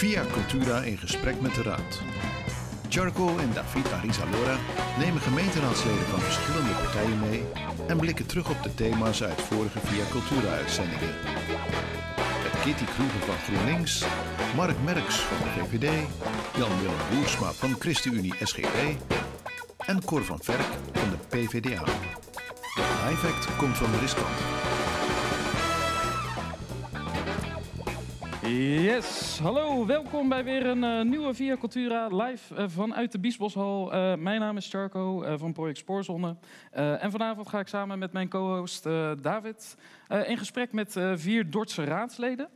[0.00, 2.00] Via Cultura in gesprek met de Raad.
[2.88, 4.56] Charco en David Arizalora
[4.98, 7.44] nemen gemeenteraadsleden van verschillende partijen mee
[7.88, 11.14] en blikken terug op de thema's uit vorige Via Cultura-uitzendingen.
[12.42, 14.04] Met Kitty Kroeger van GroenLinks,
[14.56, 15.90] Mark Merks van de VVD,
[16.56, 18.76] Jan-Willem Boersma van ChristenUnie SGP
[19.86, 21.84] en Cor van Verk van de PVDA.
[22.74, 24.59] De effect komt van de riskant.
[28.50, 33.92] Yes, hallo, welkom bij weer een eh, nieuwe Via Cultura live eh, vanuit de Biesboshal.
[33.92, 36.36] Eh, mijn naam is Charco van Project Spoorzone.
[36.70, 38.82] Eh, en vanavond ga ik samen met mijn co-host
[39.22, 39.76] David
[40.26, 42.48] in gesprek met vier Dordtse raadsleden.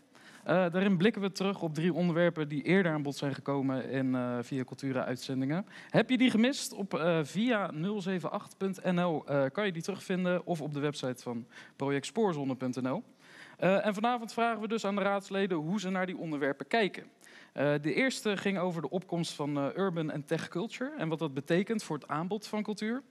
[0.44, 4.64] Daarin blikken we terug op drie onderwerpen die eerder aan bod zijn gekomen in Via
[4.64, 5.66] Cultura uitzendingen.
[5.88, 6.72] Heb je die gemist?
[6.72, 13.02] Op eh, via 078.nl eh, kan je die terugvinden of op de website van projectspoorzone.nl.
[13.58, 17.04] Eh, en vanavond vragen we dus aan de raadsleden hoe ze naar die onderwerpen kijken.
[17.52, 21.18] Eh, de eerste ging over de opkomst van eh, urban en tech culture en wat
[21.18, 23.02] dat betekent voor het aanbod van cultuur.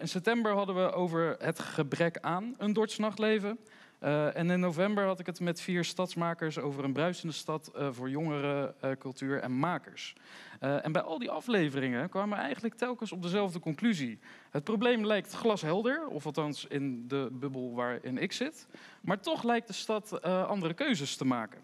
[0.00, 3.58] In september hadden we over het gebrek aan een Dords nachtleven.
[4.04, 7.88] Eh, en in november had ik het met vier stadsmakers over een bruisende stad eh,
[7.90, 10.14] voor jongeren, eh, cultuur en makers.
[10.58, 14.18] En bij al die afleveringen kwamen we eigenlijk telkens op dezelfde conclusie.
[14.50, 18.66] Het probleem lijkt glashelder, of althans in de bubbel waarin ik zit.
[19.00, 21.60] Maar toch lijkt de stad andere keuzes te maken.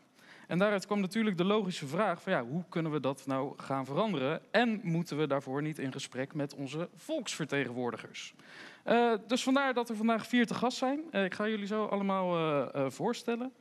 [0.50, 3.84] En daaruit kwam natuurlijk de logische vraag van ja, hoe kunnen we dat nou gaan
[3.84, 4.40] veranderen?
[4.50, 8.34] En moeten we daarvoor niet in gesprek met onze volksvertegenwoordigers?
[8.82, 11.00] Eh, dus vandaar dat er vandaag vier te gast zijn.
[11.10, 12.36] Eh, ik ga jullie zo allemaal
[12.72, 13.52] eh, voorstellen.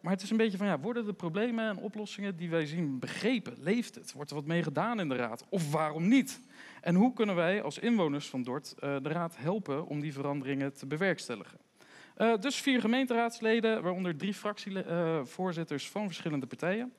[0.00, 2.98] Maar het is een beetje van ja, worden de problemen en oplossingen die wij zien
[2.98, 3.54] begrepen?
[3.58, 4.12] Leeft het?
[4.12, 5.44] Wordt er wat mee gedaan in de raad?
[5.48, 6.40] Of waarom niet?
[6.80, 10.86] En hoe kunnen wij als inwoners van Dort de raad helpen om die veranderingen te
[10.86, 11.61] bewerkstelligen?
[12.14, 16.92] Eh, dus vier gemeenteraadsleden, waaronder drie fractievoorzitters van verschillende partijen.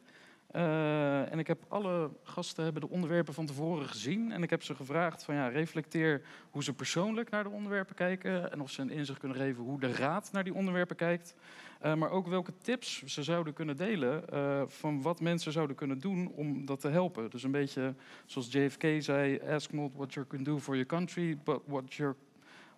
[0.53, 4.31] Eh, en ik heb alle gasten hebben de onderwerpen van tevoren gezien.
[4.31, 8.51] En ik heb ze gevraagd van ja, reflecteer hoe ze persoonlijk naar de onderwerpen kijken.
[8.51, 11.35] En of ze een inzicht kunnen geven hoe de raad naar die onderwerpen kijkt.
[11.79, 15.99] Eh, maar ook welke tips ze zouden kunnen delen eh, van wat mensen zouden kunnen
[15.99, 17.29] doen om dat te helpen.
[17.29, 17.95] Dus een beetje
[18.25, 22.15] zoals JFK zei, ask not what you can do for your country, but what your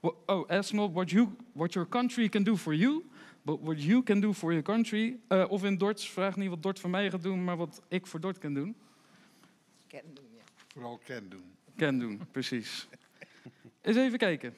[0.01, 3.03] Oh, ask not what, you, what your country can do for you,
[3.41, 5.19] but what you can do for your country.
[5.27, 8.07] Eh, of in Dorts, vraag niet wat Dort voor mij gaat doen, maar wat ik
[8.07, 8.75] voor Dort kan doen.
[9.87, 10.43] Ken doen, ja.
[10.67, 11.43] Vooral ken doen.
[11.75, 12.87] Kan doen, precies.
[13.81, 14.55] Eens even kijken.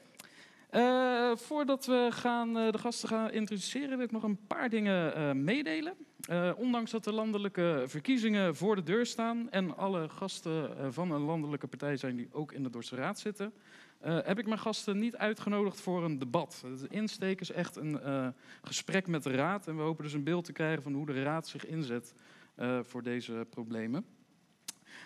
[0.69, 5.15] Eh, voordat we gaan, eh, de gasten gaan introduceren, wil ik nog een paar dingen
[5.15, 5.93] eh, meedelen.
[6.27, 11.11] Eh, ondanks dat de landelijke verkiezingen voor de deur staan en alle gasten eh, van
[11.11, 13.53] een landelijke partij zijn die ook in de Dordtse Raad zitten,
[13.99, 16.63] eh, heb ik mijn gasten niet uitgenodigd voor een debat.
[16.79, 18.27] De insteek is echt een eh,
[18.61, 21.23] gesprek met de Raad en we hopen dus een beeld te krijgen van hoe de
[21.23, 22.13] Raad zich inzet
[22.55, 24.05] eh, voor deze problemen.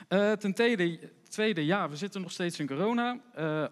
[0.07, 3.19] Ten tweede, tweede, ja, we zitten nog steeds in corona.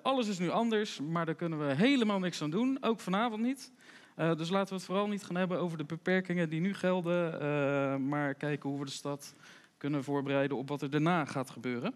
[0.01, 2.77] Alles is nu anders, maar daar kunnen we helemaal niks aan doen.
[2.81, 3.71] Ook vanavond niet.
[4.15, 8.07] Dus laten we het vooral niet gaan hebben over de beperkingen die nu gelden.
[8.07, 9.35] maar kijken hoe we de stad
[9.77, 11.93] kunnen voorbereiden op wat er daarna gaat gebeuren.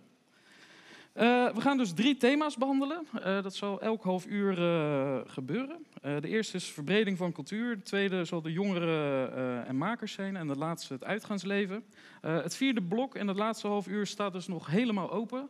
[1.14, 3.08] Eh, we gaan dus drie thema's behandelen.
[3.22, 5.86] Eh, dat zal elk half uur eh, gebeuren.
[6.02, 7.76] De eerste is verbreding van cultuur.
[7.76, 10.36] De tweede zal de jongeren en makers zijn.
[10.36, 11.84] En de laatste het uitgaansleven.
[12.22, 15.50] Het vierde blok en het laatste half uur staat dus nog helemaal open.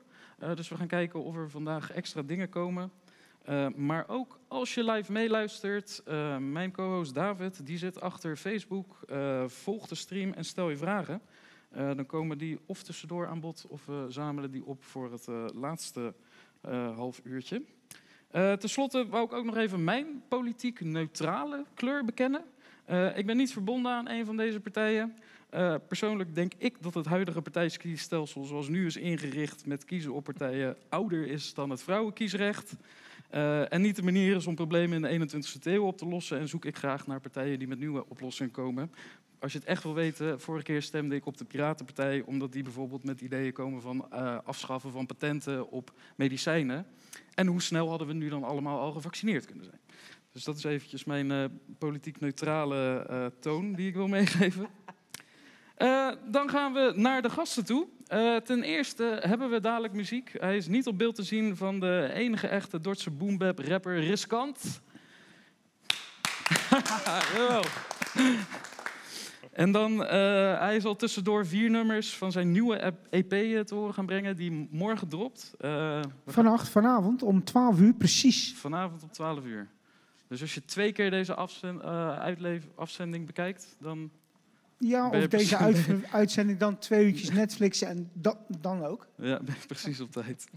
[0.55, 2.91] Dus we gaan kijken of er vandaag extra dingen komen.
[3.75, 6.03] Maar ook als je live meeluistert,
[6.39, 8.99] mijn co-host David, die zit achter Facebook.
[9.45, 11.21] Volg de stream en stel je vragen.
[11.73, 15.27] Eh, dan komen die of tussendoor aan bod of we zamelen die op voor het
[15.27, 16.13] eh, laatste
[16.61, 17.61] eh, half uurtje.
[18.31, 22.43] Ten slotte wou ik ook nog even mijn politiek neutrale kleur bekennen.
[23.15, 25.17] Ik ben niet verbonden aan een van deze partijen.
[25.87, 30.77] Persoonlijk denk ik dat het huidige partijkiesstelsel zoals nu is ingericht met kiezen op partijen
[30.89, 32.75] ouder is dan het vrouwenkiesrecht.
[33.69, 36.39] En niet de manier is om problemen in de 21ste eeuw op te lossen.
[36.39, 38.91] En zoek ik graag naar partijen die met nieuwe oplossingen komen.
[39.43, 42.63] Als je het echt wil weten, vorige keer stemde ik op de Piratenpartij, omdat die
[42.63, 46.85] bijvoorbeeld met ideeën komen van eh, afschaffen van patenten op medicijnen.
[47.33, 49.79] En hoe snel hadden we nu dan allemaal al gevaccineerd kunnen zijn?
[50.31, 51.43] Dus dat is eventjes mijn eh,
[51.77, 54.67] politiek neutrale eh, toon die ik wil meegeven.
[56.31, 57.87] Dan gaan we naar de gasten toe.
[58.43, 60.31] Ten eerste hebben we dadelijk muziek.
[60.39, 64.81] Hij is niet op beeld te zien van de enige echte Dordtse boombap rapper Riskant.
[69.53, 70.09] En dan, eh,
[70.59, 73.29] hij zal tussendoor vier nummers van zijn nieuwe EP
[73.67, 75.53] te horen gaan brengen, die morgen dropt.
[75.59, 78.53] Eh, gaan- Vannacht, vanavond om 12 uur precies.
[78.55, 79.67] Vanavond om 12 uur.
[80.27, 84.11] Dus als je twee keer deze afzen- eh, uitleef- afzending bekijkt, dan
[84.77, 85.57] Ja, of deze
[86.11, 89.07] uitzending dan twee uurtjes Netflixen en dat, dan ook.
[89.17, 90.47] Ja, ben precies op tijd.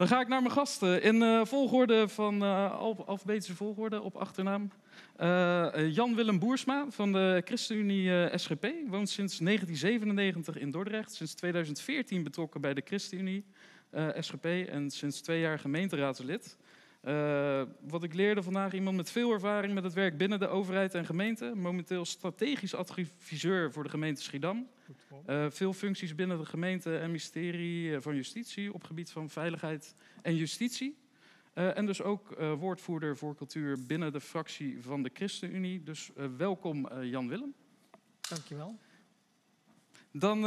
[0.00, 4.16] Dan ga ik naar mijn gasten in eh, volgorde van eh, al- alfabetische volgorde op
[4.16, 4.70] achternaam.
[5.16, 8.64] Eh, Jan-Willem Boersma van de ChristenUnie SGP.
[8.88, 11.14] Woont sinds 1997 in Dordrecht.
[11.14, 13.44] Sinds 2014 betrokken bij de ChristenUnie
[14.18, 14.44] SGP.
[14.44, 16.56] En sinds twee jaar gemeenteraadslid.
[17.00, 20.94] Eh, wat ik leerde vandaag, iemand met veel ervaring met het werk binnen de overheid
[20.94, 21.52] en gemeente.
[21.54, 24.68] Momenteel strategisch adviseur voor de gemeente Schiedam.
[25.26, 29.94] Eh, veel functies binnen de gemeente en ministerie eh, van Justitie op gebied van veiligheid
[30.22, 30.98] en justitie.
[31.54, 35.82] En dus ook woordvoerder voor cultuur binnen de fractie van de ChristenUnie.
[35.82, 37.54] Dus welkom Jan Willem.
[38.28, 38.78] Dankjewel.
[40.12, 40.42] Dan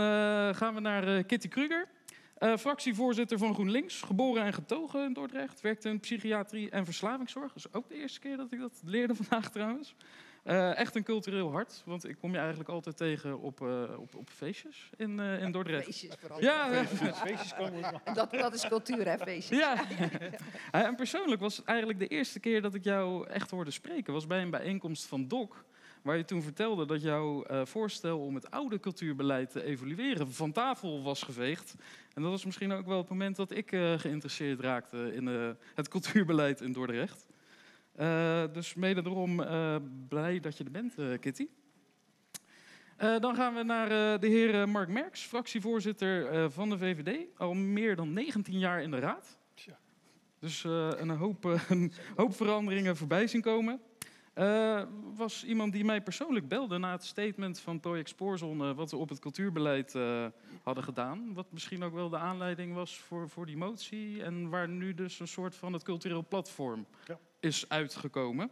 [0.55, 1.87] gaan we naar Kitty Kruger.
[2.37, 5.61] Eh, fractievoorzitter van GroenLinks, geboren en getogen in Dordrecht.
[5.61, 7.47] Werkte in psychiatrie en verslavingszorg.
[7.47, 9.95] Dat is ook de eerste keer dat ik dat leerde vandaag trouwens.
[10.43, 14.15] Eh, echt een cultureel hart, want ik kom je eigenlijk altijd tegen op, eh, op,
[14.15, 15.85] op feestjes in, eh, in Dordrecht.
[15.85, 16.41] Feestjes vooral.
[16.41, 16.85] Ja, ja.
[17.13, 18.01] Feestjes komen.
[18.13, 19.57] Dat, dat is cultuur, hè, feestjes.
[19.57, 19.75] Ja.
[20.71, 24.13] Ja, en persoonlijk was het eigenlijk de eerste keer dat ik jou echt hoorde spreken.
[24.13, 25.65] Was bij een bijeenkomst van DOC.
[26.03, 30.51] Waar je toen vertelde dat jouw eh, voorstel om het oude cultuurbeleid te evalueren van
[30.51, 31.75] tafel was geveegd.
[32.13, 35.49] En dat was misschien ook wel het moment dat ik eh, geïnteresseerd raakte in eh,
[35.75, 37.27] het cultuurbeleid in Dordrecht.
[38.53, 39.35] Dus mede daarom
[40.07, 41.47] blij dat je er bent, Kitty.
[42.97, 47.25] Dan gaan we naar de heer Mark Merks, fractievoorzitter van de VVD.
[47.37, 49.39] Al meer dan 19 jaar in de raad.
[50.39, 53.81] Dus een, hoop, een hoop veranderingen voorbij zien komen.
[54.33, 54.83] Eh,
[55.15, 58.73] was iemand die mij persoonlijk belde na het statement van Project Spoorzone...
[58.73, 60.25] wat we op het cultuurbeleid eh,
[60.63, 61.33] hadden gedaan.
[61.33, 64.23] Wat misschien ook wel de aanleiding was voor, voor die motie...
[64.23, 67.19] en waar nu dus een soort van het cultureel platform Ja.
[67.39, 68.49] is uitgekomen.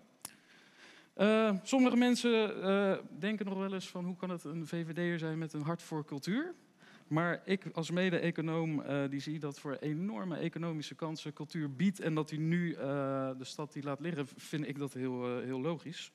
[1.14, 2.30] Eh, sommige mensen
[3.20, 6.06] denken nog wel eens van hoe kan het een VVD'er zijn met een hart voor
[6.06, 6.54] cultuur.
[7.12, 12.16] Maar ik als mede-econoom eh, die zie dat voor enorme economische kansen cultuur biedt en
[12.16, 12.80] dat hij nu eh,
[13.38, 16.12] de stad die laat liggen, vind ik dat heel, eh, heel logisch.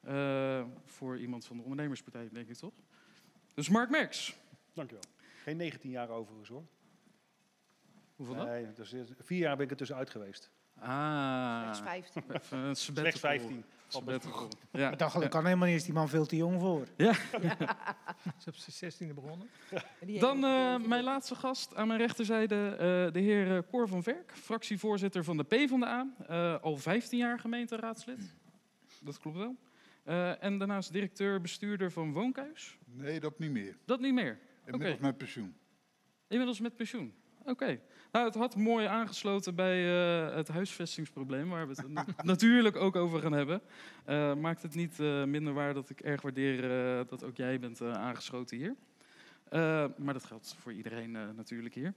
[0.00, 2.74] Eh, voor iemand van de ondernemerspartij, denk ik toch?
[3.54, 4.36] Dus Mark Merks.
[4.72, 5.04] Dankjewel.
[5.42, 6.64] Geen 19 jaar overigens hoor.
[8.16, 8.46] Hoeveel dan?
[8.46, 10.50] Nee, dus vier jaar ben ik er tussenuit geweest.
[10.78, 12.22] Ah, Slechts 15.
[12.22, 13.18] even een sabbatical.
[13.18, 13.64] Slechts 15.
[13.92, 14.48] Sabbatical.
[14.72, 14.88] Ja.
[14.88, 16.86] Maar dat kan helemaal niet, is die man veel te jong voor.
[16.96, 17.10] Ze
[18.38, 19.48] is op zijn 16e begonnen.
[20.00, 24.02] Die Dan eh, mijn laatste gast aan mijn rechterzijde, eh, de heer eh, Cor van
[24.02, 26.06] Verk, fractievoorzitter van de PvdA.
[26.26, 28.34] eh al 15 jaar gemeenteraadslid.
[29.00, 29.56] Dat klopt wel.
[30.04, 32.78] Eh, en daarnaast directeur-bestuurder van Woonkuis.
[32.84, 33.76] Nee, dat niet meer.
[33.84, 34.38] Dat niet meer.
[34.66, 35.54] Inmiddels met pensioen.
[36.28, 37.14] Inmiddels met pensioen.
[37.44, 37.80] Oké.
[38.12, 39.78] Nou, het had mooi aangesloten bij
[40.28, 43.60] eh, het huisvestingsprobleem, waar we het na- natuurlijk ook over gaan hebben.
[44.04, 46.62] Eh, maakt het niet eh, minder waar dat ik erg waardeer
[47.08, 48.74] dat ook jij bent aangeschoten hier.
[49.96, 51.94] Maar dat geldt voor iedereen natuurlijk hier.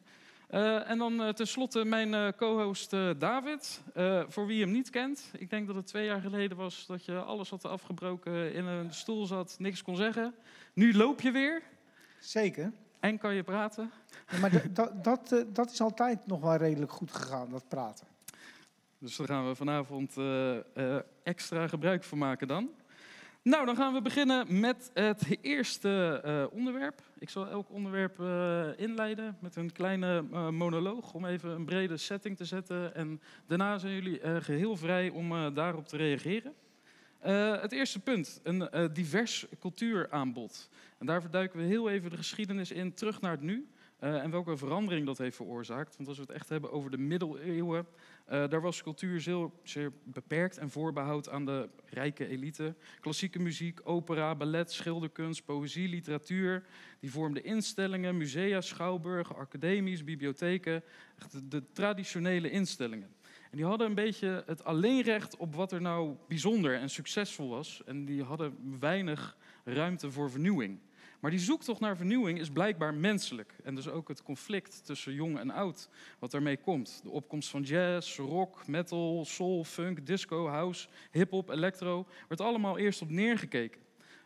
[0.86, 3.82] En dan tenslotte mijn co-host David.
[4.28, 7.22] Voor wie hem niet kent, ik denk dat het twee jaar geleden was dat je
[7.22, 10.36] alles had afgebroken, in een stoel zat, niks kon zeggen.
[10.74, 11.62] Nu loop je weer
[12.20, 12.72] Zeker.
[13.04, 13.92] En kan je praten.
[14.32, 18.08] Ja, maar dat, dat, eh, dat is altijd nog wel redelijk goed gegaan, dat praten.
[18.98, 22.70] Dus daar gaan we vanavond eh, eh, extra gebruik van maken dan.
[23.42, 27.02] Nou, dan gaan we beginnen met het eerste onderwerp.
[27.18, 28.20] Ik zal elk onderwerp
[28.78, 32.96] inleiden met een kleine monoloog om even een brede setting te zetten.
[32.96, 36.54] En daarna zijn jullie eh, geheel vrij om daarop te reageren.
[37.24, 40.70] Eh, het eerste punt, een eh, divers cultuuraanbod.
[40.98, 43.68] En daar verduiken we heel even de geschiedenis in, terug naar het nu.
[44.00, 45.96] eh, en welke verandering dat heeft veroorzaakt.
[45.96, 47.88] Want als we het echt hebben over de middeleeuwen,
[48.26, 52.76] daar was cultuur zeer, zeer beperkt en voorbehoud aan de rijke elite.
[53.00, 56.64] Klassieke muziek, opera, ballet, schilderkunst, poëzie, literatuur.
[57.00, 60.84] Die vormden instellingen, musea, schouwburgen, academies, bibliotheken.
[61.20, 63.10] Echt de traditionele instellingen.
[63.54, 67.82] En die hadden een beetje het alleenrecht op wat er nou bijzonder en succesvol was.
[67.86, 70.80] En die hadden weinig ruimte voor vernieuwing.
[71.20, 73.56] Maar die zoektocht naar vernieuwing is blijkbaar menselijk.
[73.64, 77.00] En dus ook het conflict tussen jong en oud, wat daarmee komt.
[77.04, 83.02] De opkomst van jazz, rock, metal, soul, funk, disco, house, hip-hop, electro, werd allemaal eerst
[83.02, 83.82] op neergekeken.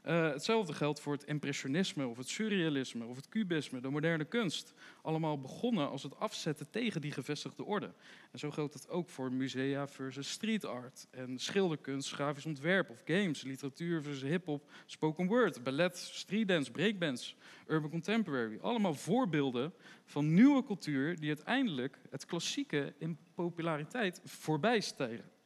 [0.08, 4.74] Eh, hetzelfde geldt voor het impressionisme of het surrealisme of het cubisme, de moderne kunst.
[5.02, 7.94] Allemaal begonnen als het afzetten tegen die gevestigde orde.
[8.32, 13.02] En zo geldt het ook voor musea versus street art en schilderkunst, grafisch ontwerp of
[13.06, 17.34] games, literatuur versus hip-hop, spoken word, ballet, streetdance, breakdance,
[17.66, 18.58] urban contemporary.
[18.62, 19.74] Allemaal voorbeelden
[20.06, 25.37] van nieuwe cultuur die uiteindelijk het klassieke in populariteit voorbij stijgen.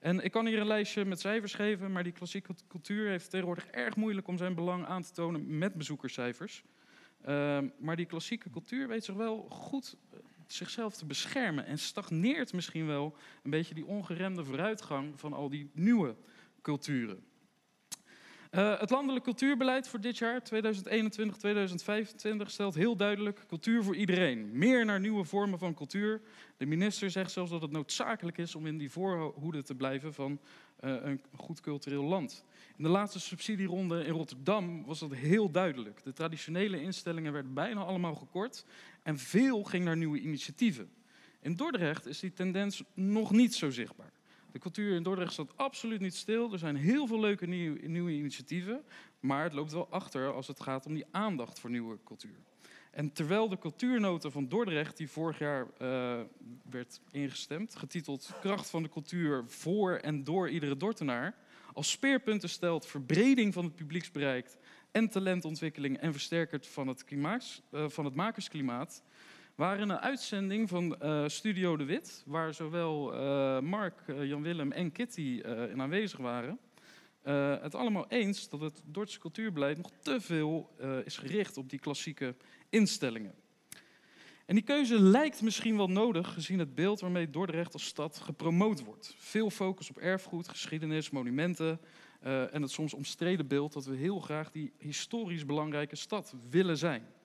[0.00, 3.66] En ik kan hier een lijstje met cijfers geven, maar die klassieke cultuur heeft tegenwoordig
[3.66, 6.62] erg moeilijk om zijn belang aan te tonen met bezoekerscijfers.
[7.22, 12.52] Ehm, maar die klassieke cultuur weet zich wel goed eh, zichzelf te beschermen en stagneert
[12.52, 16.16] misschien wel een beetje die ongeremde vooruitgang van al die nieuwe
[16.62, 17.24] culturen.
[18.50, 20.46] Uh, het landelijk cultuurbeleid voor dit jaar, 2021-2025,
[22.46, 24.58] stelt heel duidelijk cultuur voor iedereen.
[24.58, 26.20] Meer naar nieuwe vormen van cultuur.
[26.56, 30.40] De minister zegt zelfs dat het noodzakelijk is om in die voorhoede te blijven van
[30.84, 32.44] uh, een goed cultureel land.
[32.76, 36.02] In de laatste subsidieronde in Rotterdam was dat heel duidelijk.
[36.04, 38.64] De traditionele instellingen werden bijna allemaal gekort
[39.02, 40.90] en veel ging naar nieuwe initiatieven.
[41.40, 44.12] In Dordrecht is die tendens nog niet zo zichtbaar.
[44.56, 46.52] De cultuur in Dordrecht staat absoluut niet stil.
[46.52, 48.84] Er zijn heel veel leuke nieuwe, initiatieven.
[49.20, 52.36] Maar het loopt wel achter als het gaat om die aandacht voor nieuwe cultuur.
[52.90, 56.20] En terwijl de cultuurnota van Dordrecht, die vorig jaar uh,
[56.70, 61.34] werd ingestemd, getiteld Kracht van de cultuur voor en door iedere Dortenaar,
[61.72, 64.56] als speerpunten stelt verbreding van het publieksbereik
[64.90, 69.02] en talentontwikkeling en versterkend van het, klimaats, uh, van het makersklimaat,
[69.56, 74.72] waren een uitzending van uh, Studio De Wit, waar zowel uh, Mark, uh, Jan Willem
[74.72, 76.58] en Kitty in aanwezig waren.
[77.62, 82.34] het allemaal eens dat het Dordtse cultuurbeleid nog te veel is gericht op die klassieke
[82.68, 83.34] instellingen.
[84.46, 88.84] En die keuze lijkt misschien wel nodig gezien het beeld waarmee Dordrecht als stad gepromoot
[88.84, 89.14] wordt.
[89.18, 91.80] Veel focus op erfgoed, geschiedenis, monumenten
[92.20, 97.15] en het soms omstreden beeld dat we heel graag die historisch belangrijke stad willen zijn.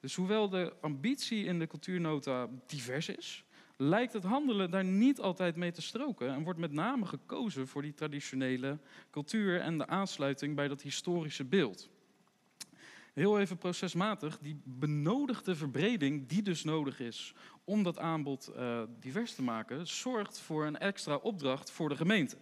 [0.00, 3.44] Dus hoewel de ambitie in de cultuurnota divers is,
[3.76, 7.82] lijkt het handelen daar niet altijd mee te stroken en wordt met name gekozen voor
[7.82, 8.78] die traditionele
[9.10, 11.90] cultuur en de aansluiting bij dat historische beeld.
[13.14, 19.34] Heel even procesmatig, die benodigde verbreding die dus nodig is om dat aanbod uh, divers
[19.34, 22.36] te maken, zorgt voor een extra opdracht voor de gemeente.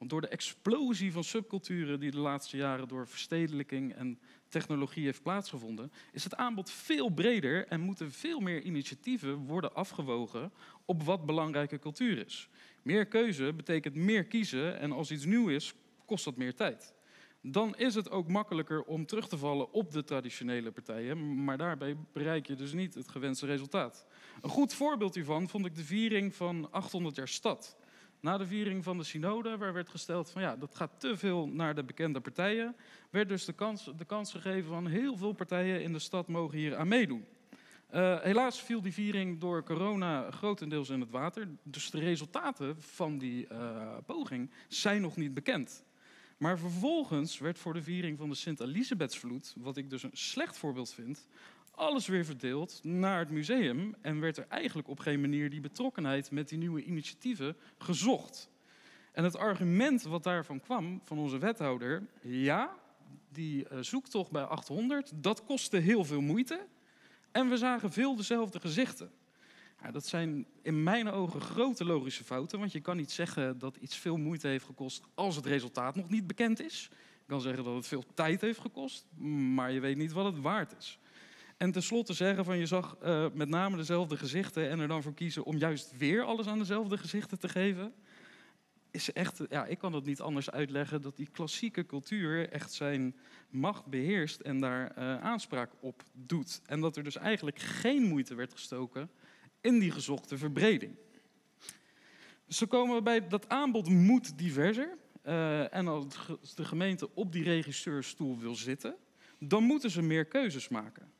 [0.00, 5.22] Want door de explosie van subculturen die de laatste jaren door verstedelijking en technologie heeft
[5.22, 10.52] plaatsgevonden, is het aanbod veel breder en moeten veel meer initiatieven worden afgewogen
[10.84, 12.48] op wat belangrijke cultuur is.
[12.82, 16.94] Meer keuze betekent meer kiezen en als iets nieuw is, kost dat meer tijd.
[17.42, 21.96] Dan is het ook makkelijker om terug te vallen op de traditionele partijen, maar daarbij
[22.12, 24.06] bereik je dus niet het gewenste resultaat.
[24.40, 27.76] Een goed voorbeeld hiervan vond ik de viering van 800 jaar stad.
[28.20, 31.48] Na de viering van de synode, waar werd gesteld van ja, dat gaat te veel
[31.48, 32.76] naar de bekende partijen,
[33.10, 36.58] werd dus de kans, de kans gegeven van heel veel partijen in de stad mogen
[36.58, 37.24] hier aan meedoen.
[37.94, 43.18] Uh, helaas viel die viering door corona grotendeels in het water, dus de resultaten van
[43.18, 45.84] die uh, poging zijn nog niet bekend.
[46.36, 50.92] Maar vervolgens werd voor de viering van de Sint-Elisabethsvloed, wat ik dus een slecht voorbeeld
[50.92, 51.26] vind,
[51.80, 56.30] alles weer verdeeld naar het museum en werd er eigenlijk op geen manier die betrokkenheid
[56.30, 58.50] met die nieuwe initiatieven gezocht.
[59.12, 62.76] En het argument wat daarvan kwam van onze wethouder, ja,
[63.28, 66.66] die uh, zoektocht bij 800, dat kostte heel veel moeite
[67.30, 69.10] en we zagen veel dezelfde gezichten.
[69.82, 73.76] Ja, dat zijn in mijn ogen grote logische fouten, want je kan niet zeggen dat
[73.76, 76.88] iets veel moeite heeft gekost als het resultaat nog niet bekend is.
[76.92, 79.06] Je kan zeggen dat het veel tijd heeft gekost,
[79.54, 80.98] maar je weet niet wat het waard is.
[81.60, 85.14] En tenslotte zeggen van je zag uh, met name dezelfde gezichten en er dan voor
[85.14, 87.94] kiezen om juist weer alles aan dezelfde gezichten te geven.
[88.90, 93.16] Is echt, ja, ik kan dat niet anders uitleggen dat die klassieke cultuur echt zijn
[93.50, 96.60] macht beheerst en daar uh, aanspraak op doet.
[96.66, 99.10] En dat er dus eigenlijk geen moeite werd gestoken
[99.60, 100.96] in die gezochte verbreding.
[102.48, 104.98] Zo komen we bij dat aanbod moet diverser.
[105.24, 108.96] Uh, en als de gemeente op die regisseurstoel wil zitten,
[109.38, 111.18] dan moeten ze meer keuzes maken.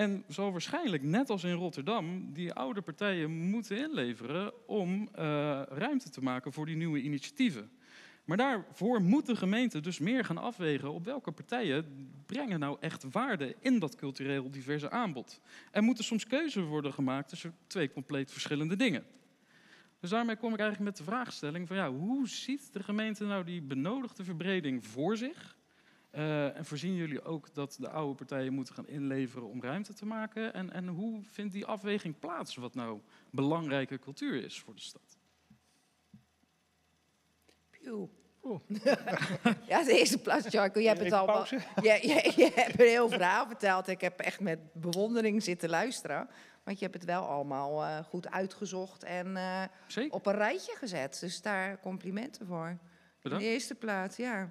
[0.00, 5.08] En zal waarschijnlijk, net als in Rotterdam, die oude partijen moeten inleveren om uh,
[5.68, 7.70] ruimte te maken voor die nieuwe initiatieven.
[8.24, 11.84] Maar daarvoor moet de gemeente dus meer gaan afwegen op welke partijen
[12.26, 15.40] brengen nou echt waarde in dat cultureel diverse aanbod.
[15.70, 19.04] Er moeten soms keuzes worden gemaakt tussen twee compleet verschillende dingen.
[19.98, 23.44] Dus daarmee kom ik eigenlijk met de vraagstelling van ja, hoe ziet de gemeente nou
[23.44, 25.58] die benodigde verbreding voor zich?
[26.12, 30.06] Uh, en voorzien jullie ook dat de oude partijen moeten gaan inleveren om ruimte te
[30.06, 30.54] maken?
[30.54, 33.00] En, en hoe vindt die afweging plaats, wat nou
[33.30, 35.18] belangrijke cultuur is voor de stad?
[37.70, 38.06] Pew.
[38.40, 38.60] Oh.
[39.68, 40.80] ja, de eerste plaats, Jarko.
[40.80, 41.44] Je hebt het al.
[41.46, 43.88] Je, je, je hebt een heel verhaal verteld.
[43.88, 46.28] Ik heb echt met bewondering zitten luisteren.
[46.64, 49.64] Want je hebt het wel allemaal uh, goed uitgezocht en uh,
[50.08, 51.18] op een rijtje gezet.
[51.20, 52.78] Dus daar complimenten voor.
[53.22, 53.44] Bedankt.
[53.44, 54.50] In de eerste plaats, ja.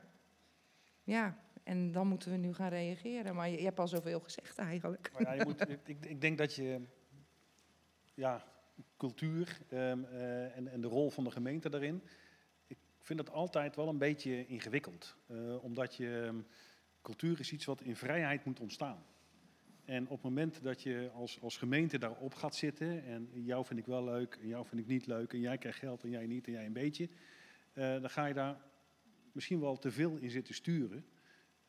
[1.04, 1.38] Ja,
[1.70, 3.36] en dan moeten we nu gaan reageren.
[3.36, 5.12] Maar je, je hebt al zoveel gezegd eigenlijk.
[5.14, 6.82] Maar ja, je moet, ik, ik, denk dat je
[8.14, 8.44] ja,
[8.98, 12.04] cultuur um, uh, en, en, de rol van de gemeente daarin.
[12.68, 15.16] Ik vind dat altijd wel een beetje ingewikkeld.
[15.28, 16.42] Uh, omdat je, ehm,
[17.02, 19.06] cultuur is iets wat in vrijheid moet ontstaan.
[19.86, 23.80] En op het moment dat je als, als gemeente daarop gaat zitten, en jou vind
[23.80, 26.26] ik wel leuk, en jou vind ik niet leuk, en jij krijgt geld en jij
[26.26, 27.10] niet, en jij een beetje,
[27.74, 28.58] uh, dan ga je daar
[29.32, 31.06] misschien wel te veel in zitten sturen.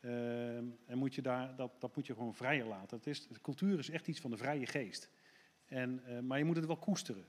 [0.00, 2.96] Uh, en moet je daar, dat, dat moet je gewoon vrijer laten.
[2.96, 5.10] Het is, cultuur is echt iets van de vrije geest.
[5.66, 7.24] En, uh, maar je moet het wel koesteren.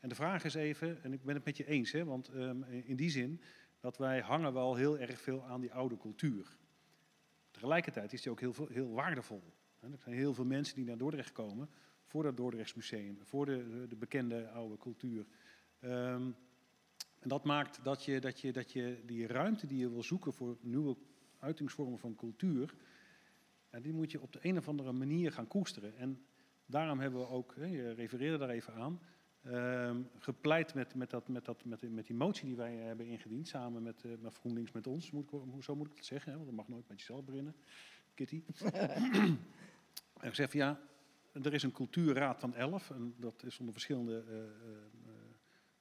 [0.00, 2.64] En de vraag is even, en ik ben het met je eens, hè, want um,
[2.64, 3.40] in die zin
[3.80, 6.56] dat wij hangen wel heel erg veel aan die oude cultuur.
[7.50, 9.42] Tegelijkertijd is die ook heel, veel, heel waardevol.
[9.80, 11.68] Er zijn heel veel mensen die naar Dordrecht komen
[12.04, 15.26] voor dat Dordrechtsmuseum, voor de, de bekende oude cultuur.
[15.80, 16.36] Um,
[17.18, 20.32] en dat maakt dat je, dat, je, dat je die ruimte die je wil zoeken
[20.32, 20.96] voor nieuwe
[21.38, 22.74] uitingsvormen van cultuur,
[23.72, 25.96] ja, die moet je op de een of andere manier gaan koesteren.
[25.96, 26.24] En
[26.66, 29.00] daarom hebben we ook, je refereerde daar even aan,
[29.46, 33.48] um, gepleit met, met, dat, met, dat, met, met die motie die wij hebben ingediend,
[33.48, 36.36] samen met, uh, met GroenLinks met ons, moet ik, zo moet ik het zeggen, hè,
[36.36, 37.54] want dat mag nooit met jezelf beginnen,
[38.14, 38.42] Kitty.
[40.20, 40.80] en gezegd van ja,
[41.32, 44.46] er is een cultuurraad van elf, en dat is onder verschillende uh, uh,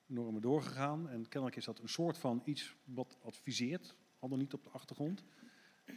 [0.06, 1.10] normen doorgegaan.
[1.10, 4.70] En kennelijk is dat een soort van iets wat adviseert, al dan niet op de
[4.70, 5.24] achtergrond.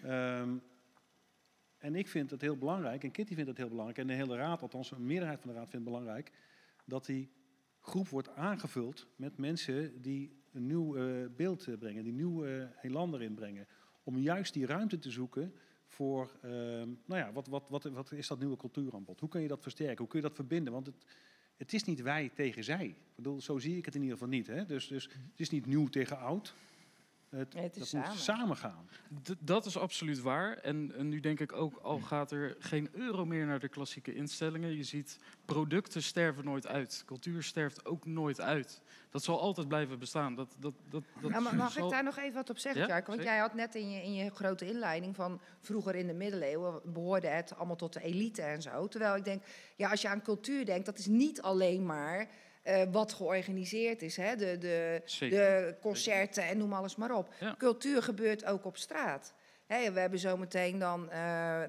[0.04, 0.62] Um,
[1.78, 4.36] en ik vind het heel belangrijk, en Kitty vindt het heel belangrijk, en de hele
[4.36, 6.32] raad, althans een meerderheid van de raad vindt het belangrijk,
[6.84, 7.30] dat die
[7.80, 13.34] groep wordt aangevuld met mensen die een nieuw uh, beeld brengen, die nieuw uh, erin
[13.34, 13.66] brengen.
[14.02, 15.54] Om juist die ruimte te zoeken
[15.86, 19.20] voor, uh, nou ja, wat, wat, wat, wat is dat nieuwe cultuuraanbod?
[19.20, 19.98] Hoe kun je dat versterken?
[19.98, 20.72] Hoe kun je dat verbinden?
[20.72, 21.04] Want het,
[21.56, 22.86] het is niet wij tegen zij.
[22.86, 24.46] Ik bedoel, zo zie ik het in ieder geval niet.
[24.46, 24.66] Hè?
[24.66, 26.54] Dus, dus het is niet nieuw tegen oud.
[27.30, 28.08] Het, nee, het is dat samen.
[28.08, 28.88] moet samen gaan.
[29.22, 30.56] D dat is absoluut waar.
[30.56, 34.14] En, en, nu denk ik ook, al gaat er geen euro meer naar de klassieke
[34.14, 34.76] instellingen.
[34.76, 37.02] Je ziet, producten sterven nooit uit.
[37.06, 38.82] Cultuur sterft ook nooit uit.
[39.10, 40.34] Dat zal altijd blijven bestaan.
[40.34, 41.84] Dat, dat, dat, dat nou, mag zal...
[41.84, 43.06] ik daar nog even wat op zeggen, Ja, Jarko?
[43.06, 43.34] Want zeker.
[43.34, 47.28] jij had net in je, in je grote inleiding van vroeger in de middeleeuwen behoorde
[47.28, 48.88] het allemaal tot de elite en zo.
[48.88, 49.42] Terwijl ik denk,
[49.76, 52.28] ja, als je aan cultuur denkt, dat is niet alleen maar
[52.68, 54.16] eh, wat georganiseerd is.
[54.16, 54.36] Hè?
[54.36, 57.34] De, de, de concerten en noem alles maar op.
[57.40, 57.54] Ja.
[57.58, 59.34] Cultuur gebeurt ook op straat.
[59.66, 61.62] Hè, we hebben zometeen dan, eh,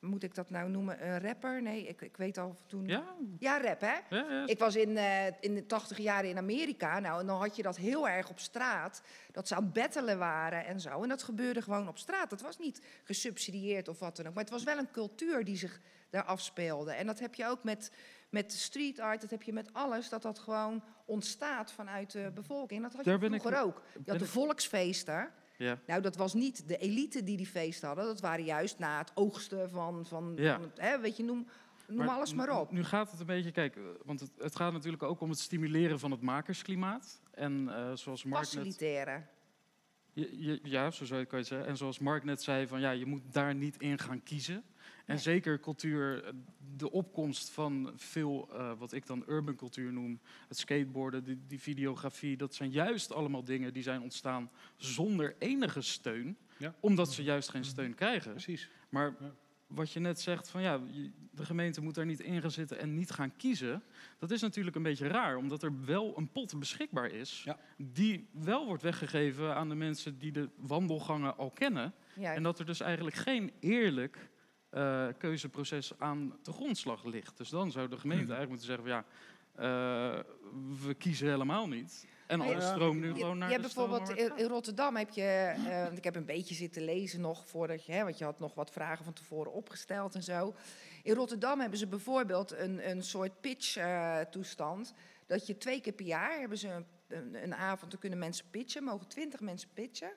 [0.00, 1.62] moet ik dat nou noemen, een rapper?
[1.62, 2.86] Nee, ik, ik weet al toen.
[2.86, 3.04] Ja,
[3.38, 4.16] Ja, rap, hè?
[4.16, 4.46] ja, ja.
[4.46, 6.98] Ik was in, eh, in de tachtig jaren in Amerika.
[7.00, 9.02] Nou, en dan had je dat heel erg op straat.
[9.32, 11.02] Dat ze aan het bettelen waren en zo.
[11.02, 12.30] En dat gebeurde gewoon op straat.
[12.30, 14.34] Dat was niet gesubsidieerd of wat dan ook.
[14.34, 16.92] Maar het was wel een cultuur die zich daar afspeelde.
[16.92, 17.90] En dat heb je ook met,
[18.34, 19.20] met street art.
[19.20, 20.08] Dat heb je met alles.
[20.08, 22.82] Dat dat gewoon ontstaat vanuit de bevolking.
[22.82, 23.82] En dat had je Daar ben ik- vroeger ook.
[24.04, 25.30] Je had de volksfeesten.
[25.58, 25.78] ja.
[25.86, 28.04] Nou, dat was niet de elite die die feesten hadden.
[28.06, 30.54] Dat waren juist na het oogsten van, van, Ja.
[30.60, 31.46] van hè, weet je, noem,
[31.88, 32.72] noem Maar alles maar op.
[32.72, 35.38] Nu gaat het een beetje, kijk, eh, want het, het gaat natuurlijk ook om het
[35.38, 37.20] stimuleren van het makersklimaat.
[37.30, 39.28] En eh, zoals Mark net, Faciliteren.
[40.12, 41.68] je- je- ja, zo zou je het zeggen.
[41.68, 44.64] En zoals Mark net zei, van ja, je moet daar niet in gaan kiezen.
[45.04, 46.32] En zeker cultuur, eh,
[46.76, 51.60] de opkomst van veel, eh, wat ik dan urban cultuur noem, het skateboarden, die, die
[51.60, 56.74] videografie, dat zijn juist allemaal dingen die zijn ontstaan zonder enige steun, Ja.
[56.80, 58.30] omdat ze juist geen steun krijgen.
[58.30, 58.68] Precies.
[58.88, 59.32] Maar Ja.
[59.66, 60.80] wat je net zegt, van ja,
[61.30, 63.82] de gemeente moet daar niet in gaan zitten en niet gaan kiezen.
[64.18, 67.42] Dat is natuurlijk een beetje raar, omdat er wel een pot beschikbaar is.
[67.44, 67.58] Ja.
[67.76, 71.94] Die wel wordt weggegeven aan de mensen die de wandelgangen al kennen.
[72.14, 74.30] Ja, En dat er dus eigenlijk geen eerlijk
[74.74, 77.36] eh, keuzeproces aan de grondslag ligt.
[77.36, 79.04] Dus dan zou de gemeente eigenlijk moeten zeggen: van, ja,
[79.54, 80.20] eh,
[80.86, 82.06] we kiezen helemaal niet.
[82.26, 84.96] En Maar alle ja, stroom nu Je- gewoon naar je de bijvoorbeeld in, in Rotterdam
[84.96, 85.22] heb je,
[85.66, 88.38] eh, want ik heb een beetje zitten lezen nog voordat je, hè, want je had
[88.38, 90.54] nog wat vragen van tevoren opgesteld en zo.
[91.02, 94.94] In Rotterdam hebben ze bijvoorbeeld een, een soort pitch-toestand.
[95.26, 98.44] dat je twee keer per jaar hebben ze een, een, een avond, dan kunnen mensen
[98.50, 100.12] pitchen, mogen twintig mensen pitchen.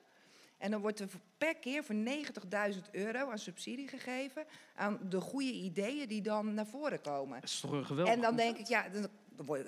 [0.58, 5.52] En dan wordt er per keer voor 90.000 euro aan subsidie gegeven aan de goede
[5.52, 7.39] ideeën die dan naar voren komen.
[7.41, 8.13] Dat is toch een geweldig.
[8.13, 9.10] En dan denk ik, ja, dan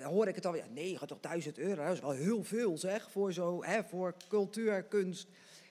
[0.02, 0.64] hoor ik het alweer.
[0.74, 0.98] Ja,
[1.42, 5.28] 90.000 euro, dat is wel heel veel zeg, voor, zo, hè, voor cultuur, kunst.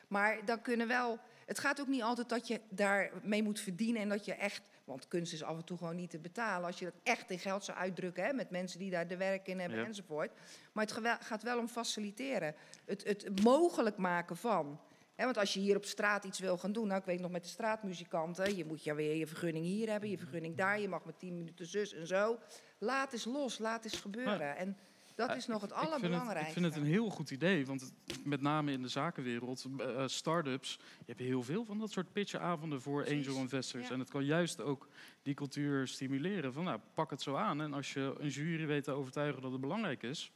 [0.08, 1.20] Maar dan kunnen wel...
[1.46, 4.62] Het gaat ook niet altijd dat je daarmee moet verdienen en dat je echt...
[4.84, 6.68] Want kunst is af en toe gewoon niet te betalen.
[6.68, 9.48] Als je dat echt in geld zou uitdrukken, hè, met mensen die daar de werk
[9.48, 9.86] in hebben Ja.
[9.86, 10.32] enzovoort.
[10.72, 12.56] Maar het gaat wel om faciliteren.
[12.86, 14.80] Het, het mogelijk maken van...
[15.26, 17.44] Want als je hier op straat iets wil gaan doen, nou ik weet nog met
[17.44, 21.06] de straatmuzikanten, je moet ja weer je vergunning hier hebben, je vergunning daar, je mag
[21.06, 22.38] met 10 minuten zus en zo.
[22.78, 24.58] Laat eens los, laat eens gebeuren.
[24.58, 24.78] En
[25.16, 26.48] dat is nog het Ik vind het, allerbelangrijkste.
[26.48, 30.04] ik vind het een heel goed idee, want het- met name in de zakenwereld, eh,
[30.08, 33.88] start-ups, je hebt heel veel van dat soort pitchavonden voor Precies, angel investors.
[33.88, 33.94] ja.
[33.94, 34.88] En het kan juist ook
[35.22, 37.62] die cultuur stimuleren van, nou, pak het zo aan.
[37.62, 40.32] En als je een jury weet te overtuigen dat het belangrijk is,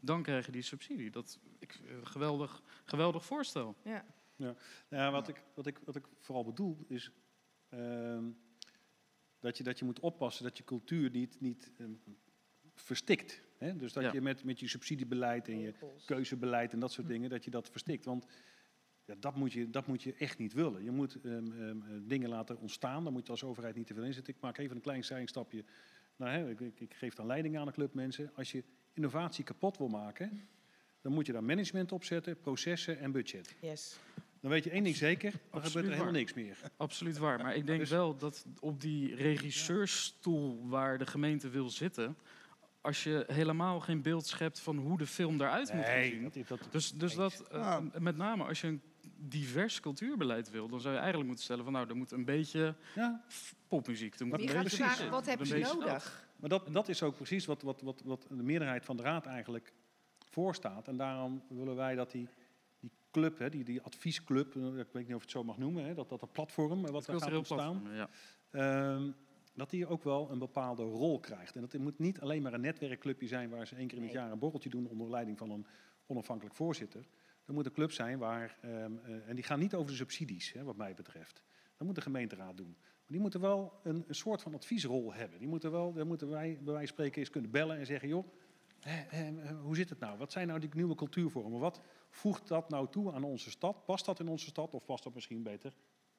[0.00, 1.10] dan krijg je die subsidie.
[1.10, 3.74] Dat, ik ik, geweldig, geweldig voorstel.
[3.82, 4.04] Ja.
[4.38, 4.54] Ja,
[4.88, 7.10] ja wat, ik, wat, ik, wat ik vooral bedoel is
[7.68, 8.24] ehm,
[9.40, 11.90] dat, je, dat je moet oppassen dat je cultuur niet, niet ehm,
[12.74, 13.42] verstikt.
[13.56, 13.76] Hè?
[13.76, 14.12] Dus dat Ja.
[14.12, 15.74] je met, met je subsidiebeleid en je
[16.06, 18.04] keuzebeleid en dat soort dingen, dat je dat verstikt.
[18.04, 18.26] Want
[19.04, 20.84] ja, dat, moet je, dat moet je echt niet willen.
[20.84, 23.94] Je moet ehm, ehm, eh, dingen laten ontstaan, daar moet je als overheid niet te
[23.94, 24.34] veel in zitten.
[24.34, 25.64] Ik maak even een klein zijstapje.
[26.16, 28.30] Nou, hè, ik, ik, ik geef dan leiding aan de club mensen.
[28.34, 30.48] Als je innovatie kapot wil maken,
[31.00, 33.54] dan moet je daar management op zetten, processen en budget.
[33.60, 33.98] Yes.
[34.40, 36.20] Dan weet je één ding zeker, dan gebeurt Absoluut er helemaal waar.
[36.20, 36.56] niks meer.
[36.76, 37.42] Absoluut waar.
[37.42, 42.16] Maar ik denk Dus- wel dat op die regisseursstoel waar de gemeente wil zitten,
[42.80, 46.22] als je helemaal geen beeld schept van hoe de film eruit moet Nee, zien.
[46.22, 48.82] dat, is- dat, Dus, dus dat, eh, met name als je een
[49.16, 52.74] divers cultuurbeleid wil, dan zou je eigenlijk moeten stellen van nou, er moet een beetje
[52.94, 53.24] ja,
[53.68, 54.14] popmuziek.
[54.20, 55.78] Er moet je een gaat beetje vragen, wat beetje dat.
[55.78, 56.28] nodig?
[56.36, 59.26] maar dat, dat is ook precies wat, wat, wat, wat de meerderheid van de raad
[59.26, 59.72] eigenlijk
[60.30, 60.88] voorstaat.
[60.88, 62.28] En daarom willen wij dat die
[63.18, 65.84] club, hè, die, die adviesclub, eh, ik weet niet of je het zo mag noemen,
[65.84, 68.08] hè, dat, dat een platform eh, wat Het er gaat ontstaan, platform, ja.
[68.50, 69.10] ehm,
[69.54, 71.54] dat die ook wel een bepaalde rol krijgt.
[71.54, 74.12] En dat moet niet alleen maar een netwerkclubje zijn waar ze één keer in het
[74.12, 75.66] jaar een borreltje doen onder leiding van een
[76.06, 77.06] onafhankelijk voorzitter.
[77.44, 80.52] Er moet een club zijn waar, ehm, eh, en die gaan niet over de subsidies,
[80.52, 81.42] hè, wat mij betreft.
[81.76, 82.76] Dat moet de gemeenteraad doen.
[82.78, 85.38] Maar die moeten wel een, een soort van adviesrol hebben.
[85.38, 88.08] Die moeten wel, daar moeten wij bij wijze van spreken eens kunnen bellen en zeggen,
[88.08, 88.26] joh,
[89.62, 90.18] hoe zit het nou?
[90.18, 91.60] Wat zijn nou die nieuwe cultuurvormen?
[91.60, 93.84] Wat voegt dat nou toe aan onze stad?
[93.84, 95.74] Past dat in onze stad of past dat misschien beter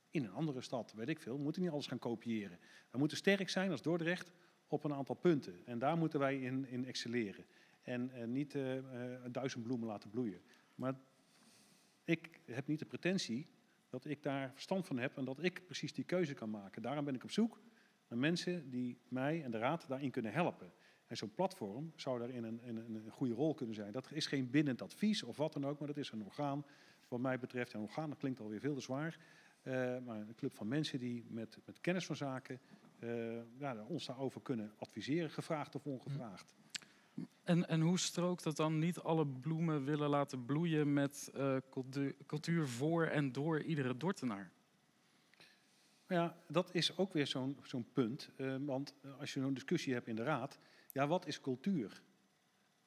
[0.10, 0.94] in een andere stad?
[0.94, 1.36] Weet ik veel.
[1.36, 2.60] We moeten niet alles gaan kopiëren.
[2.92, 4.32] We moeten sterk zijn als Dordrecht
[4.68, 5.66] op een aantal punten.
[5.66, 7.46] En daar moeten wij in, in excelleren.
[7.82, 10.42] En, en niet eh, eh, duizend bloemen laten bloeien.
[10.76, 11.00] Maar
[12.04, 13.48] ik heb niet de pretentie
[13.90, 16.82] dat ik daar verstand van heb en dat ik precies die keuze kan maken.
[16.82, 17.62] Daarom ben ik op zoek
[18.08, 20.72] naar mensen die mij en de raad daarin kunnen helpen.
[21.10, 23.92] En zo'n platform zou daarin een, een, een goede rol kunnen zijn.
[23.92, 26.66] Dat is geen bindend advies of wat dan ook, maar dat is een orgaan,
[27.08, 27.74] wat mij betreft.
[27.74, 29.18] Een orgaan, dat klinkt alweer veel te zwaar.
[29.64, 29.74] Eh,
[30.06, 32.60] maar een club van mensen die met, met kennis van zaken
[33.00, 33.10] eh,
[33.60, 36.56] ja, ons daarover kunnen adviseren, gevraagd of ongevraagd.
[37.44, 42.16] En, en hoe strookt dat dan niet alle bloemen willen laten bloeien met eh, cultu-
[42.26, 44.52] cultuur voor en door iedere Dortenaar?
[46.08, 48.30] Ja, dat is ook weer zo'n zo'n punt.
[48.60, 50.60] want als je een discussie hebt in de raad,
[51.00, 52.02] ja, wat is cultuur?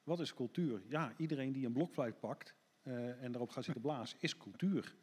[0.02, 0.82] Wat is cultuur?
[0.88, 4.94] Ja, iedereen die een blokfluit pakt eh, en daarop gaat zitten blazen, is cultuur.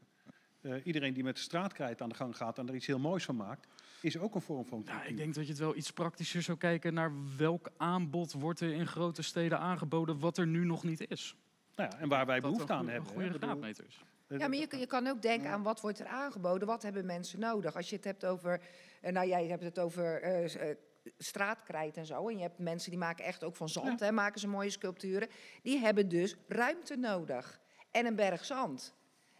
[0.61, 3.25] Eh, iedereen die met de straatkrijt aan de gang gaat en er iets heel moois
[3.25, 3.67] van maakt,
[4.01, 4.95] is ook een vorm van cultuur.
[4.95, 8.59] Nou, ik denk dat je het wel iets praktischer zou kijken naar welk aanbod wordt
[8.59, 11.35] er in grote steden aangeboden wat er nu nog niet is.
[11.75, 13.09] Nou ja, en waar wij behoefte aan hebben.
[13.09, 13.25] Goede hè.
[13.25, 14.03] Ik bedoel, graadmeter is.
[14.27, 16.81] eh, Ja, maar je, kan- je kan ook denken aan wat wordt er aangeboden, wat
[16.81, 17.75] hebben mensen nodig.
[17.75, 18.61] Als je het hebt over,
[19.01, 20.77] nou jij hebt het over eh, eh,
[21.17, 22.27] straatkrijt en zo.
[22.27, 25.29] En je hebt mensen die maken echt ook van zand, hè, maken ze mooie sculpturen.
[25.61, 27.59] Die hebben dus ruimte nodig
[27.91, 28.93] en een berg zand.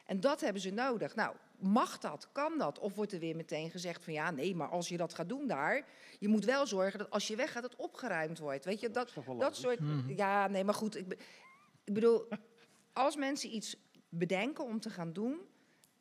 [0.05, 1.15] En dat hebben ze nodig.
[1.15, 2.29] Nou, mag dat?
[2.31, 2.79] Kan dat?
[2.79, 5.47] Of wordt er weer meteen gezegd van ja, nee, maar als je dat gaat doen
[5.47, 5.85] daar,
[6.19, 8.65] je moet wel zorgen dat als je weggaat, het opgeruimd wordt.
[8.65, 9.79] Weet je, dat, dat soort.
[10.15, 10.95] Ja, nee, maar goed.
[10.97, 11.17] Ik, be-
[11.83, 12.27] ik bedoel,
[12.93, 13.75] als mensen iets
[14.09, 15.39] bedenken om te gaan doen,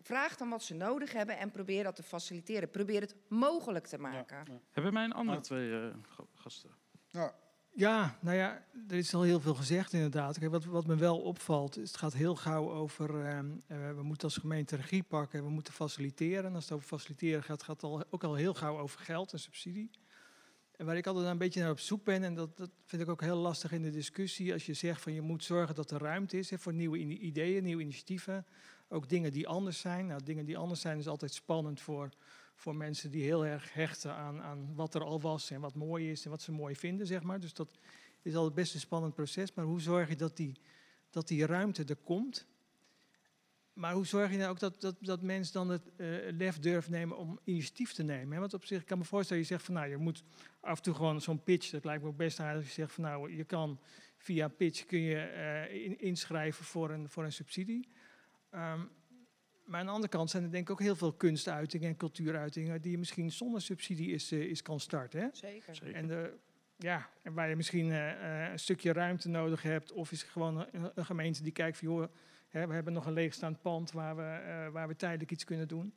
[0.09, 2.71] vraag dan wat ze nodig hebben en probeer dat te faciliteren.
[2.71, 4.37] Probeer het mogelijk te maken.
[4.47, 4.61] ja.
[4.71, 6.71] Hebben mijn andere twee eh, ga- gasten?
[7.11, 7.31] Nou,
[7.75, 10.39] Ja, nou ja, er is al heel veel gezegd inderdaad.
[10.39, 13.25] Kijk, wat, wat me wel opvalt, is het gaat heel gauw over...
[13.27, 16.45] ehm, eh, we moeten als gemeente regie pakken, we moeten faciliteren.
[16.45, 19.33] En als het over faciliteren gaat, gaat het al, ook al heel gauw over geld
[19.33, 19.91] en subsidie.
[20.77, 23.09] En waar ik altijd een beetje naar op zoek ben, en dat, dat vind ik
[23.09, 24.53] ook heel lastig in de discussie...
[24.53, 27.63] als je zegt van je moet zorgen dat er ruimte is hè, voor nieuwe ideeën,
[27.65, 28.47] nieuwe initiatieven.
[28.89, 30.07] Ook dingen die anders zijn.
[30.07, 32.09] Nou, dingen die anders zijn is altijd spannend voor,
[32.55, 35.51] voor mensen die heel erg hechten aan, aan wat er al was...
[35.51, 37.41] en wat mooi is en wat ze mooi vinden, zeg maar.
[37.41, 37.79] Dus dat
[38.23, 39.55] is altijd best een spannend proces.
[39.55, 40.57] Maar hoe zorg je dat die,
[41.11, 42.47] dat die ruimte er komt?
[43.73, 46.93] Maar hoe zorg je nou ook dat, dat, dat mensen dan het eh, lef durven
[46.93, 48.33] nemen om initiatief te nemen?
[48.33, 48.41] Hè?
[48.41, 50.25] Want op zich ik kan me voorstellen, je zegt van nou, je moet
[50.61, 52.65] af en toe gewoon zo'n pitch, dat lijkt me ook best aardig.
[52.67, 53.81] Je zegt van nou, je kan
[54.17, 57.89] via pitch kun je in- inschrijven voor een, voor een subsidie.
[58.51, 58.81] Ehm,
[59.65, 62.83] maar aan de andere kant zijn er denk ik ook heel veel kunstuitingen en cultuuruitingen
[62.83, 65.21] die je misschien zonder subsidie is, eh, is kan starten.
[65.21, 65.29] Hè?
[65.33, 65.75] Zeker.
[65.75, 65.95] Zeker.
[65.95, 66.39] En, de,
[66.79, 70.31] ja, en waar je misschien eh, eh, een stukje ruimte nodig hebt, of is het
[70.31, 72.09] gewoon een, een gemeente die kijkt van joh,
[72.49, 75.69] hè, we hebben nog een leegstaand pand waar we, eh, waar we tijdelijk iets kunnen
[75.69, 75.95] doen.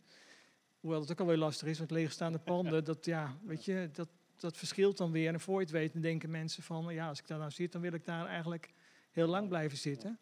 [0.79, 4.57] Hoewel het ook alweer lastig is, want leegstaande panden, dat, ja, weet je, dat, dat
[4.57, 5.33] verschilt dan weer.
[5.33, 7.71] En voor je het weet, dan denken mensen van ja, als ik daar nou zit,
[7.71, 8.73] dan wil ik daar eigenlijk
[9.11, 10.19] heel lang blijven zitten.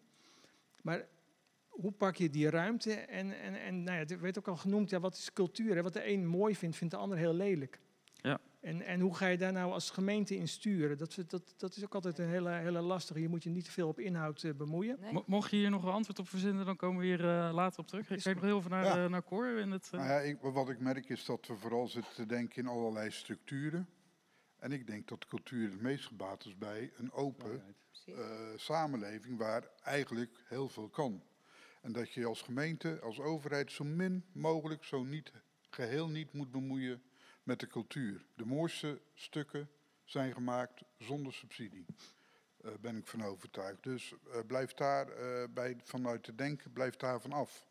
[0.81, 1.07] Maar
[1.81, 2.93] hoe pak je die ruimte?
[2.93, 5.75] En, en, en nou ja, het werd ook al genoemd, ja, wat is cultuur?
[5.75, 5.81] Hè?
[5.81, 7.79] Wat de een mooi vindt, vindt de ander heel lelijk.
[8.13, 8.39] Ja.
[8.59, 10.97] En, en hoe ga je daar nou als gemeente in sturen?
[10.97, 13.21] Dat, dat, dat is ook altijd een hele, hele lastige.
[13.21, 14.97] Je moet je niet te veel op inhoud uh, bemoeien.
[14.99, 15.23] Nee.
[15.25, 17.87] Mocht je hier nog een antwoord op verzinnen, dan komen we hier uh, later op
[17.87, 18.09] terug.
[18.09, 19.03] Ik kijk nog heel veel naar, ja.
[19.03, 19.47] uh, naar Cor.
[19.47, 22.61] In het, nou ja, ik, wat ik merk is dat we vooral zitten te denken
[22.63, 23.87] in allerlei structuren.
[24.57, 27.61] En ik denk dat cultuur het meest gebaat is bij een open
[28.55, 31.23] samenleving waar eigenlijk heel veel kan.
[31.81, 35.31] En dat je als gemeente, als overheid zo min mogelijk, zo niet,
[35.69, 37.03] geheel niet moet bemoeien
[37.43, 38.25] met de cultuur.
[38.35, 39.69] De mooiste stukken
[40.03, 41.85] zijn gemaakt zonder subsidie.
[42.65, 43.83] Uh, ben ik van overtuigd.
[43.83, 47.65] Dus uh, blijf daar uh, bij, vanuit te denken, blijf daar van af.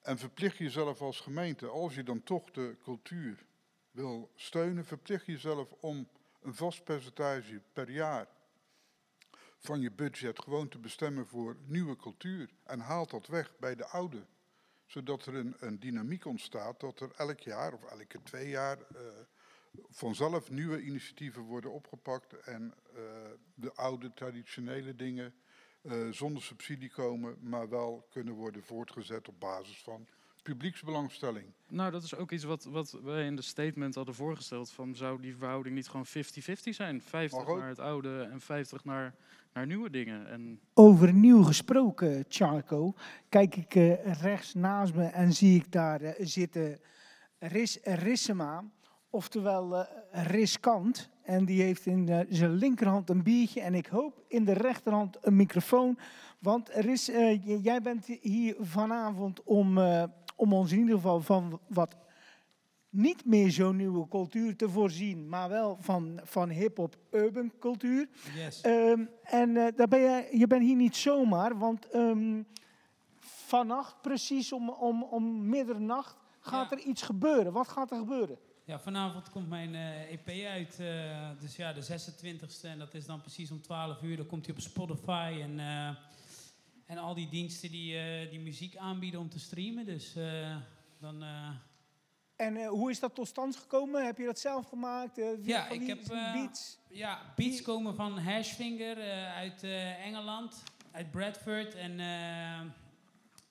[0.00, 3.46] En verplicht jezelf als gemeente, als je dan toch de cultuur
[3.90, 6.08] wil steunen, verplicht jezelf om
[6.42, 8.28] een vast percentage per jaar
[9.58, 12.50] van je budget gewoon te bestemmen voor nieuwe cultuur.
[12.64, 14.26] En haalt dat weg bij de oude.
[14.86, 19.00] Zodat er een, een dynamiek ontstaat dat er elk jaar of elke twee jaar uh,
[19.88, 22.32] vanzelf nieuwe initiatieven worden opgepakt.
[22.32, 23.00] En uh,
[23.54, 25.34] de oude traditionele dingen
[25.82, 30.08] uh, zonder subsidie komen, maar wel kunnen worden voortgezet op basis van
[30.46, 31.46] publieksbelangstelling.
[31.68, 34.70] Nou, dat is ook iets wat, wat wij in de statement hadden voorgesteld.
[34.70, 36.10] Van zou die verhouding niet gewoon 50-50
[36.70, 37.00] zijn?
[37.00, 39.14] 50 naar het oude en 50 naar,
[39.52, 40.28] naar nieuwe dingen.
[40.28, 40.60] En...
[40.74, 42.94] Over nieuw gesproken, Charco,
[43.28, 46.80] kijk ik uh, rechts naast me en zie ik daar uh, zitten
[47.38, 48.64] Ris Rissema,
[49.10, 51.10] oftewel uh, riskant.
[51.22, 55.36] En die heeft in zijn linkerhand een biertje en ik hoop in de rechterhand een
[55.36, 55.98] microfoon.
[56.38, 57.06] Want Ris,
[57.62, 59.78] jij bent hier vanavond om
[60.36, 61.96] om ons in ieder geval van wat
[62.96, 68.08] niet meer zo'n nieuwe cultuur te voorzien, maar wel van, van hip-hop urban cultuur.
[68.34, 68.64] Yes.
[68.64, 72.46] Um, en uh, daar ben je, je bent hier niet zomaar, want um,
[73.18, 76.76] vannacht, precies om, om, om middernacht, gaat ja.
[76.76, 77.52] er iets gebeuren.
[77.52, 78.38] Wat gaat er gebeuren?
[78.64, 82.60] Ja, vanavond komt mijn uh, EP uit, uh, dus ja, de 26e.
[82.62, 84.16] En dat is dan precies om 12 uur.
[84.16, 85.58] Dan komt hij op Spotify en...
[86.86, 89.84] En al die diensten die, uh, die muziek aanbieden om te streamen.
[89.84, 90.56] Dus uh,
[91.00, 91.22] dan.
[91.22, 91.48] Uh...
[92.36, 94.04] En hoe is dat tot stand gekomen?
[94.04, 95.16] Heb je dat zelf gemaakt?
[95.42, 96.78] ja, ik heb beats.
[96.88, 98.96] Ja, beats komen van Hashfinger
[99.30, 99.62] uit
[100.02, 101.74] Engeland, uit Bradford.
[101.74, 101.98] En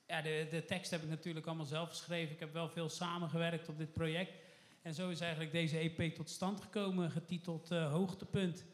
[0.07, 2.33] ja, de, de tekst heb ik natuurlijk allemaal zelf geschreven.
[2.33, 4.33] Ik heb wel veel samengewerkt op dit project.
[4.81, 8.65] En zo is eigenlijk deze EP tot stand gekomen, getiteld Hoogtepunt.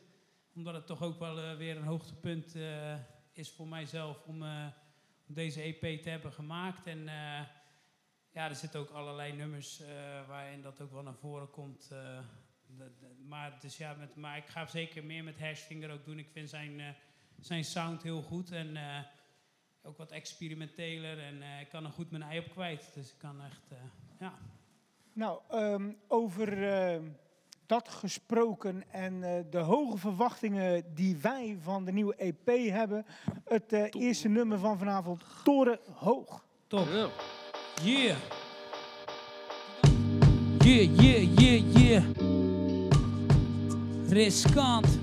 [0.55, 4.67] Omdat het toch ook wel weer een hoogtepunt is voor mijzelf om, uh,
[5.27, 6.87] om, deze EP te hebben gemaakt.
[6.87, 7.41] En uh,
[8.31, 9.87] ja, er zitten ook allerlei nummers uh,
[10.27, 11.91] waarin dat ook wel naar voren komt.
[13.27, 16.19] Maar, dus ja, maar ik ga zeker meer met Hashfinger ook doen.
[16.19, 16.95] Ik vind zijn,
[17.39, 18.77] zijn sound heel goed en
[19.81, 21.19] ook wat experimenteler.
[21.19, 22.91] En ik kan er goed mijn ei op kwijt.
[22.93, 23.79] Dus ik kan echt,
[24.19, 24.33] ja.
[25.13, 26.47] Nou, um, over
[27.65, 33.05] dat gesproken en uh, de hoge verwachtingen die wij van de nieuwe EP hebben.
[33.45, 36.43] Het uh, eerste nummer van vanavond, Toren Hoog.
[36.67, 36.87] Top.
[37.83, 38.15] Yeah.
[40.63, 42.03] Yeah, yeah, yeah, yeah.
[44.09, 44.99] Riskant.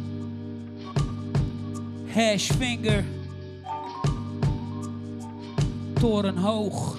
[2.07, 3.05] Hashfinger.
[6.01, 6.97] Toren hoog.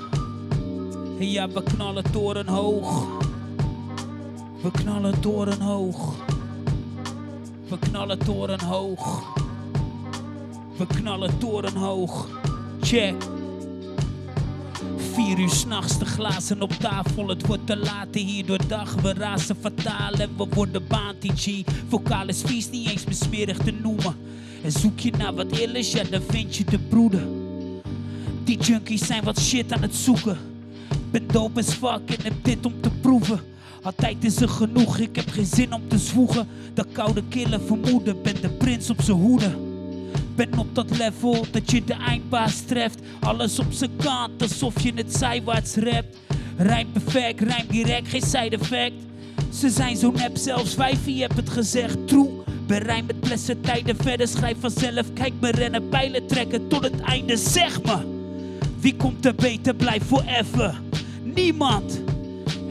[1.19, 3.08] Ja, we knallen toren hoog.
[4.62, 6.15] We knallen toren hoog.
[7.69, 9.24] We knallen toren hoog.
[10.78, 12.28] We knallen toren hoog.
[12.82, 13.15] Check.
[15.13, 17.28] Vier uur s'nachts, de glazen op tafel.
[17.28, 18.93] Het wordt te laat hier door dag.
[18.93, 21.65] We razen fataal en we worden baantie.
[21.88, 24.15] Vocaal is vies, niet eens meer te noemen.
[24.63, 27.28] En zoek je naar wat illers, ja dan vind je de broeder.
[28.43, 30.38] Die junkies zijn wat shit aan het zoeken.
[31.12, 33.49] Ben dope fuck en heb dit om te proeven.
[33.82, 36.48] Altijd is er genoeg, ik heb geen zin om te zwoegen.
[36.74, 39.56] Dat koude kille vermoeden, ben de prins op zijn hoede.
[40.36, 43.00] Ben op dat level dat je de eindbaas treft.
[43.20, 46.18] Alles op zijn kant, alsof je het zijwaarts rapt.
[46.58, 48.94] Rijm perfect, rijm direct, geen side effect.
[49.54, 52.08] Ze zijn zo nep, zelfs wijfie heb het gezegd.
[52.08, 52.30] True,
[52.68, 55.13] bereid met plessen tijden verder, schrijf vanzelf.
[55.13, 57.98] Kijk me rennen, pijlen trekken tot het einde, zeg me.
[58.80, 60.82] Wie komt er beter, blijf forever.
[61.24, 62.09] Niemand.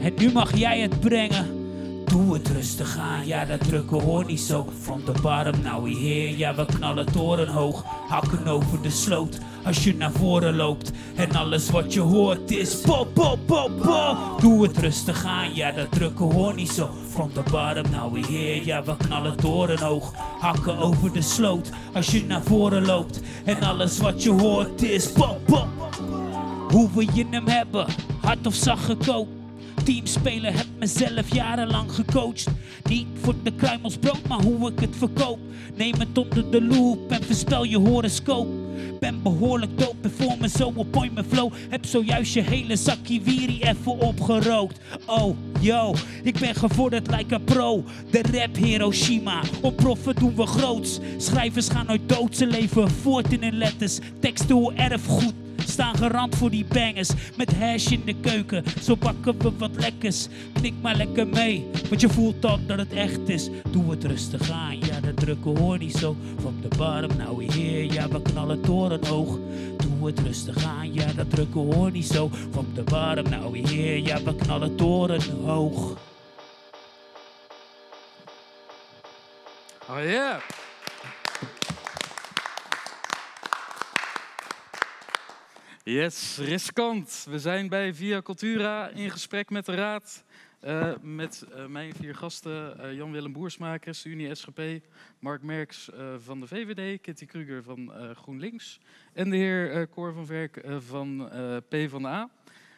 [0.01, 1.57] En nu mag jij het brengen.
[2.05, 4.67] Doe het rustig aan, ja dat drukken hoor niet zo.
[4.81, 7.83] From the bottom, now we ja we knallen torenhoog.
[8.07, 10.91] Hakken over de sloot, als je naar voren loopt.
[11.15, 14.17] En alles wat je hoort is pop, pop, pop, pop.
[14.41, 16.89] Doe het rustig aan, ja dat drukken hoor niet zo.
[17.09, 20.13] From the bottom, now we ja we knallen torenhoog.
[20.39, 23.21] Hakken over de sloot, als je naar voren loopt.
[23.45, 25.67] En alles wat je hoort is pop, pop.
[26.69, 27.85] Hoe wil je hem hebben,
[28.21, 29.38] hard of zacht gekookt?
[29.83, 32.47] Teamspelen heb mezelf jarenlang gecoacht.
[32.89, 35.39] Niet voor de kruimelsbrood, maar hoe ik het verkoop.
[35.75, 38.47] Neem het onder de loep en verspel je horoscoop.
[38.99, 39.99] Ben behoorlijk dope
[40.39, 41.53] me zo op point mijn flow.
[41.69, 44.79] Heb zojuist je hele zakje wiri even opgerookt.
[45.05, 47.83] Oh, yo, ik ben gevorderd like a pro.
[48.11, 50.99] De rap Hiroshima, op proffen doen we groots.
[51.17, 53.99] Schrijvers gaan nooit dood, ze leven voort in hun letters.
[54.19, 55.33] Textueel erfgoed
[55.79, 57.09] staan gerand voor die bangers.
[57.35, 60.27] Met hash in de keuken, zo pakken we wat lekkers.
[60.53, 63.49] Knik maar lekker mee, want je voelt dan dat het echt is.
[63.71, 66.15] Doe het rustig aan, ja, dat drukken hoor niet zo.
[66.41, 69.37] Van de bottom, nou hier, ja, we knallen torenhoog.
[69.77, 72.29] Doe het rustig aan, ja, dat drukken hoor niet zo.
[72.51, 75.97] Van de bottom, nou hier, ja, we knallen torenhoog.
[79.89, 80.39] Oh yeah.
[85.89, 87.25] Yes, riskant.
[87.29, 90.23] We zijn bij Via Cultura in gesprek met de Raad.
[90.65, 94.61] Uh, met uh, mijn vier gasten, uh, Jan-Willem Boersma, ChristenUnie SGP,
[95.19, 98.79] Mark Merks van de VVD, Kitty Kruger van GroenLinks
[99.13, 101.29] en de heer Cor van Verk van
[101.69, 102.29] PvdA.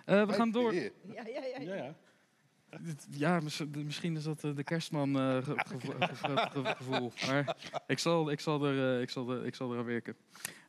[0.05, 0.73] we gaan door.
[0.73, 1.59] Ja, ja, ja.
[1.59, 1.75] ja.
[1.75, 1.75] ja.
[1.75, 1.95] Ja,
[3.85, 7.11] misschien is dat de kerstman-gevoel.
[7.27, 7.55] maar
[7.87, 10.15] ik zal, ik, zal er, ik, zal er, ik zal eraan werken.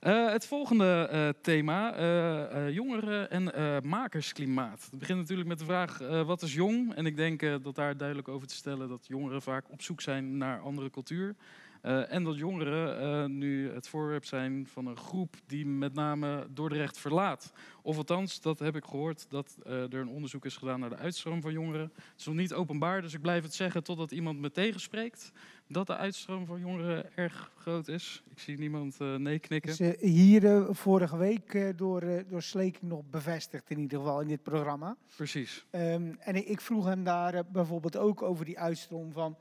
[0.00, 3.52] Uh, het volgende thema, jongeren en
[3.88, 4.88] makersklimaat.
[4.90, 6.94] Het begint natuurlijk met de vraag, wat is jong?
[6.94, 10.36] En ik denk dat daar duidelijk over te stellen dat jongeren vaak op zoek zijn
[10.36, 11.34] naar andere cultuur.
[11.82, 17.52] En dat jongeren nu het voorwerp zijn van een groep die met name Dordrecht verlaat.
[17.82, 21.40] Of althans, dat heb ik gehoord, dat er een onderzoek is gedaan naar de uitstroom
[21.40, 21.92] van jongeren.
[21.94, 25.32] Het is nog niet openbaar, dus ik blijf het zeggen totdat iemand me tegenspreekt
[25.68, 28.22] dat de uitstroom van jongeren erg groot is.
[28.30, 29.70] Ik zie niemand nee knikken.
[29.78, 34.96] Is, hier vorige week door, door Sleking nog bevestigd in ieder geval in dit programma.
[35.16, 35.66] Precies.
[35.70, 39.36] Um, en ik vroeg hem daar bijvoorbeeld ook over die uitstroom van...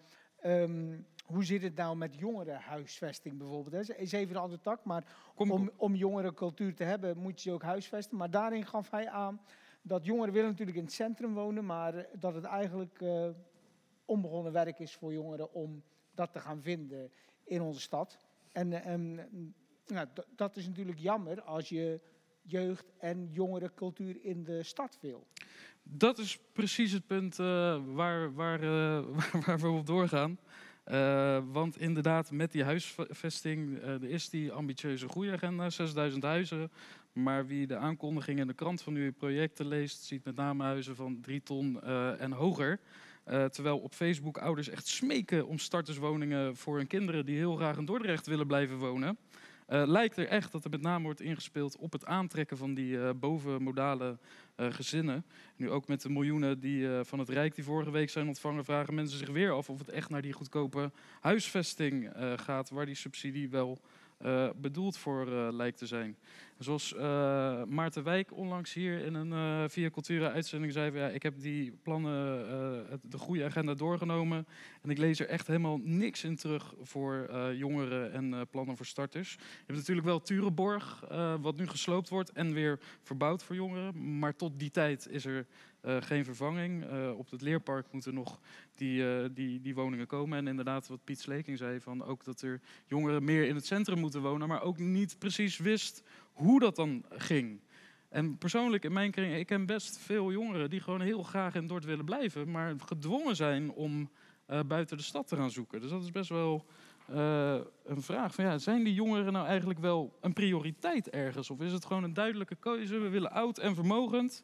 [0.45, 3.87] Um, hoe zit het nou met jongerenhuisvesting bijvoorbeeld?
[3.87, 7.49] Dat is even een andere tak, maar kom, om, om jongerencultuur te hebben moet je
[7.49, 8.17] ze ook huisvesten.
[8.17, 9.41] Maar daarin gaf hij aan
[9.81, 13.03] dat jongeren willen natuurlijk in het centrum wonen, maar dat het eigenlijk
[14.05, 15.83] onbegonnen werk is voor jongeren om
[16.15, 17.11] dat te gaan vinden
[17.43, 18.17] in onze stad.
[18.51, 19.15] En, en
[19.87, 21.99] nou, dat is natuurlijk jammer als je
[22.41, 25.27] jeugd- en jongerencultuur in de stad wil.
[25.83, 29.03] Dat is precies het punt uh, waar, waar, uh,
[29.45, 30.39] waar we op doorgaan.
[30.85, 36.71] Uh, want inderdaad, met die huisvesting, er is die ambitieuze groeiagenda, 6000 huizen.
[37.13, 40.95] Maar wie de aankondiging in de krant van uw projecten leest, ziet met name huizen
[40.95, 41.81] van 3 ton
[42.19, 42.79] en hoger.
[43.25, 47.85] Terwijl op Facebook ouders echt smeken om starterswoningen voor hun kinderen die heel graag in
[47.85, 49.17] Dordrecht willen blijven wonen.
[49.71, 52.93] Uh, lijkt er echt dat er met name wordt ingespeeld op het aantrekken van die
[52.93, 54.17] uh, bovenmodale
[54.55, 55.25] gezinnen.
[55.55, 58.93] Nu ook met de miljoenen die, van het Rijk die vorige week zijn ontvangen, vragen
[58.93, 63.49] mensen zich weer af of het echt naar die goedkope huisvesting gaat, waar die subsidie
[63.49, 63.81] wel
[64.55, 66.17] bedoeld voor lijkt te zijn.
[66.61, 67.01] Zoals uh,
[67.63, 73.01] Maarten Wijk onlangs hier in een Via Cultura uitzending zei, ja, ik heb die plannen,
[73.01, 74.47] de groeiagenda doorgenomen
[74.81, 79.31] en ik lees er echt helemaal niks in terug voor jongeren en plannen voor starters.
[79.31, 81.05] Je hebt natuurlijk wel Turenborg,
[81.41, 85.45] wat nu gesloopt wordt en weer verbouwd voor jongeren, maar tot die tijd is er
[85.81, 86.85] geen vervanging.
[87.17, 88.39] Op het leerpark moeten nog
[88.75, 90.37] die, die, die woningen komen.
[90.37, 93.99] En inderdaad, wat Piet Sleking zei, van ook dat er jongeren meer in het centrum
[93.99, 97.59] moeten wonen, maar ook niet precies wist hoe dat dan ging.
[98.09, 101.67] En persoonlijk in mijn kring, ik ken best veel jongeren die gewoon heel graag in
[101.67, 104.09] Dordt willen blijven, maar gedwongen zijn om
[104.67, 105.81] buiten de stad te gaan zoeken.
[105.81, 106.65] Dus dat is best wel
[107.85, 108.33] een vraag.
[108.33, 111.49] Van, ja, zijn die jongeren nou eigenlijk wel een prioriteit ergens?
[111.49, 112.97] Of is het gewoon een duidelijke keuze?
[112.97, 114.43] We willen oud en vermogend.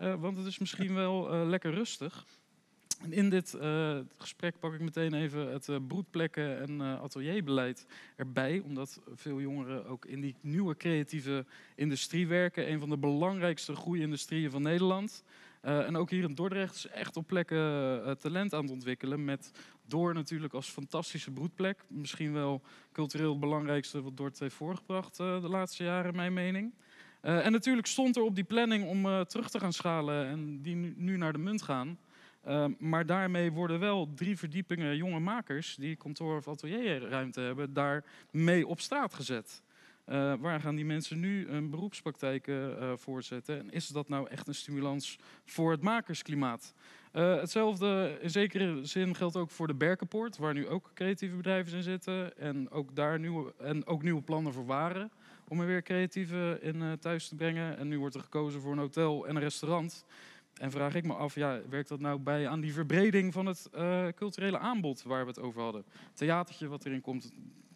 [0.00, 2.26] Uh, want het is misschien wel lekker rustig.
[3.04, 7.86] En in dit uh, gesprek pak ik meteen even het broedplekken- en atelierbeleid
[8.16, 8.62] erbij.
[8.64, 12.70] Omdat veel jongeren ook in die nieuwe creatieve industrie werken.
[12.70, 15.24] Een van de belangrijkste groeiindustrieën van Nederland.
[15.60, 19.24] en ook hier in Dordrecht is echt op plekken talent aan het ontwikkelen.
[19.24, 19.50] Met
[19.86, 21.84] Door natuurlijk als fantastische broedplek.
[21.88, 22.62] Misschien wel
[22.92, 26.72] cultureel het belangrijkste wat Dort heeft voorgebracht de laatste jaren, mijn mening.
[27.20, 30.94] En natuurlijk stond er op die planning om terug te gaan schalen en die nu,
[30.96, 31.98] nu naar de munt gaan.
[32.48, 38.04] Uh, maar daarmee worden wel drie verdiepingen jonge makers die kantoor- of atelierruimte hebben, daar
[38.30, 39.62] mee op straat gezet.
[40.40, 42.50] waar gaan die mensen nu een beroepspraktijk
[42.94, 43.58] voortzetten?
[43.58, 46.74] En is dat nou echt een stimulans voor het makersklimaat?
[47.12, 51.82] hetzelfde in zekere zin geldt ook voor de Berkenpoort, waar nu ook creatieve bedrijven in
[51.82, 52.38] zitten.
[52.38, 55.10] En ook daar nieuwe, en ook nieuwe plannen voor waren
[55.48, 57.78] om er weer creatieve in uh, thuis te brengen.
[57.78, 60.04] En nu wordt er gekozen voor een hotel en een restaurant.
[60.54, 63.68] En vraag ik me af, ja, werkt dat nou bij aan die verbreding van het
[63.74, 65.84] uh, culturele aanbod waar we het over hadden?
[66.12, 67.32] Theatertje wat erin komt,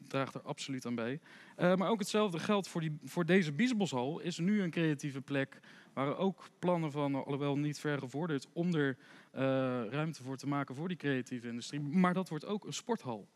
[0.08, 1.20] draagt er absoluut aan bij.
[1.58, 4.20] Uh, maar ook hetzelfde geldt voor, die, voor deze Biesboshal.
[4.20, 5.60] Is nu een creatieve plek
[5.92, 8.96] waar ook plannen van, alhoewel niet ver gevorderd, om er
[9.34, 9.40] uh,
[9.90, 11.80] ruimte voor te maken voor die creatieve industrie.
[11.80, 13.28] Maar dat wordt ook een sporthal.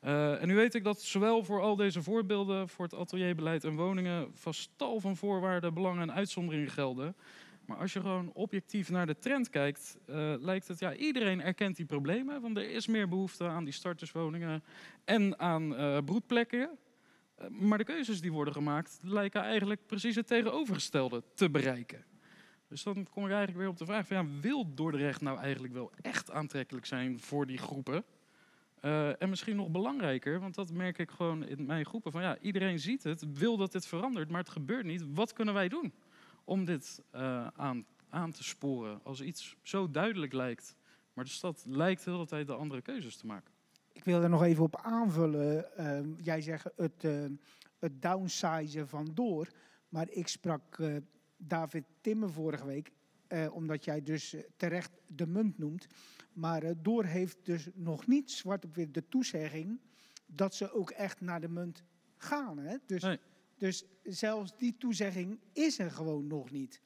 [0.00, 4.30] En nu weet ik dat zowel voor al deze voorbeelden, voor het atelierbeleid en woningen,
[4.34, 7.14] vast tal van voorwaarden, belangen en uitzonderingen gelden.
[7.70, 11.76] Maar als je gewoon objectief naar de trend kijkt, uh, lijkt het, ja, iedereen erkent
[11.76, 12.40] die problemen.
[12.40, 14.62] Want er is meer behoefte aan die starterswoningen
[15.04, 16.70] en aan uh, broedplekken.
[17.40, 22.04] Uh, maar de keuzes die worden gemaakt lijken eigenlijk precies het tegenovergestelde te bereiken.
[22.68, 25.72] Dus dan kom ik eigenlijk weer op de vraag van, ja, wil Dordrecht nou eigenlijk
[25.72, 28.04] wel echt aantrekkelijk zijn voor die groepen?
[29.18, 32.78] En misschien nog belangrijker, want dat merk ik gewoon in mijn groepen, van ja, iedereen
[32.78, 35.04] ziet het, wil dat dit verandert, maar het gebeurt niet.
[35.14, 35.92] Wat kunnen wij doen
[36.44, 40.76] om dit uh, aan, aan te sporen als iets zo duidelijk lijkt,
[41.12, 43.52] maar de stad lijkt de hele tijd de andere keuzes te maken?
[43.92, 45.66] Ik wil er nog even op aanvullen.
[45.78, 47.02] Uh, jij zegt het,
[47.78, 49.48] het downsizen van door,
[49.88, 50.78] maar ik sprak
[51.36, 52.92] David Timmer vorige week,
[53.52, 55.86] omdat jij dus terecht de munt noemt.
[56.32, 59.80] Maar uh, Door heeft dus nog niet zwart op wit de toezegging
[60.26, 61.84] dat ze ook echt naar de munt
[62.16, 62.58] gaan.
[62.58, 62.76] Hè?
[62.86, 63.18] Dus, nee.
[63.60, 66.80] Dus zelfs die toezegging is er gewoon nog niet.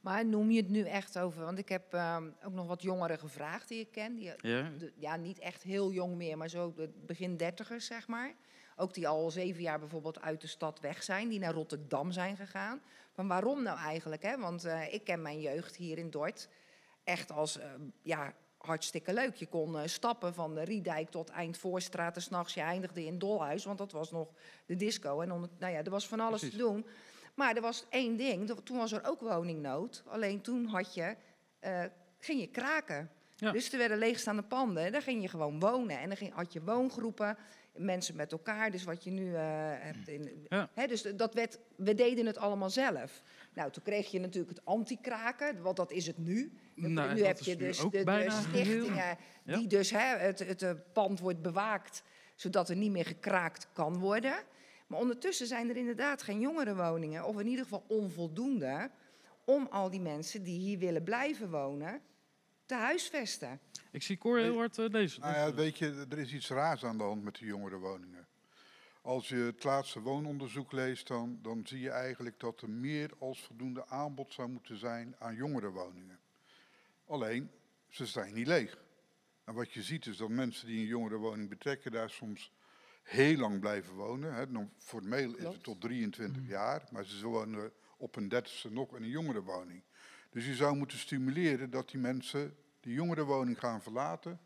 [0.00, 1.44] Maar noem je het nu echt over?
[1.44, 4.14] Want ik heb uh, ook nog wat jongeren gevraagd die ik ken.
[4.14, 4.70] Die, ja.
[4.78, 6.74] De, ja, niet echt heel jong meer, maar zo
[7.06, 8.34] begin dertigers, zeg maar.
[8.76, 12.36] Ook die al zeven jaar bijvoorbeeld uit de stad weg zijn, die naar Rotterdam zijn
[12.36, 12.82] gegaan.
[13.12, 14.22] Van waarom nou eigenlijk?
[14.22, 14.38] Hè?
[14.38, 16.48] Want uh, ik ken mijn jeugd hier in Dort
[17.04, 17.64] echt als uh,
[18.02, 19.34] ja, hartstikke leuk.
[19.34, 23.64] Je kon uh, stappen van de Riedijk tot Eindvoorstraat en s'nachts je eindigde in Dolhuis,
[23.64, 24.28] want dat was nog
[24.66, 25.20] de disco.
[25.20, 26.58] En nou ja, er was van alles Precies.
[26.58, 26.86] te doen.
[27.34, 30.02] Maar er was één ding, toen was er ook woningnood.
[30.06, 31.16] Alleen toen had je,
[31.64, 31.84] uh,
[32.18, 33.10] ging je kraken.
[33.36, 33.52] Ja.
[33.52, 35.98] Dus er werden leegstaande panden, daar ging je gewoon wonen.
[35.98, 37.36] En dan ging, had je woongroepen,
[37.74, 39.38] mensen met elkaar, dus wat je nu uh,
[39.78, 40.08] hebt.
[40.08, 40.68] In, ja.
[40.74, 43.22] hè, dus dat werd, we deden het allemaal zelf.
[43.54, 46.52] Nou, toen kreeg je natuurlijk het anti-kraken, want dat is het nu.
[46.88, 49.56] Nou, nu heb je dus de, de, stichtingen ja.
[49.56, 52.02] die dus hè, het, het, het pand wordt bewaakt,
[52.34, 54.34] zodat er niet meer gekraakt kan worden.
[54.86, 58.90] Maar ondertussen zijn er inderdaad geen jongerenwoningen, of in ieder geval onvoldoende,
[59.44, 62.00] om al die mensen die hier willen blijven wonen,
[62.66, 63.60] te huisvesten.
[63.90, 65.20] Ik zie Cor heel hard uh, deze.
[65.20, 68.26] Nou ja, weet je, er is iets raars aan de hand met de jongerenwoningen.
[69.02, 73.40] Als je het laatste woononderzoek leest, dan, dan zie je eigenlijk dat er meer als
[73.40, 76.18] voldoende aanbod zou moeten zijn aan jongerenwoningen.
[77.10, 77.50] Alleen,
[77.88, 78.78] ze zijn niet leeg.
[79.44, 82.52] En wat je ziet is dat mensen die een jongerenwoning betrekken, daar soms
[83.02, 84.34] heel lang blijven wonen.
[84.34, 84.46] Hè.
[84.78, 89.08] Formeel is het tot 23 jaar, maar ze wonen op een dertigste nog in een
[89.08, 89.82] jongerenwoning.
[90.30, 94.40] Dus je zou moeten stimuleren dat die mensen die jongerenwoning gaan verlaten,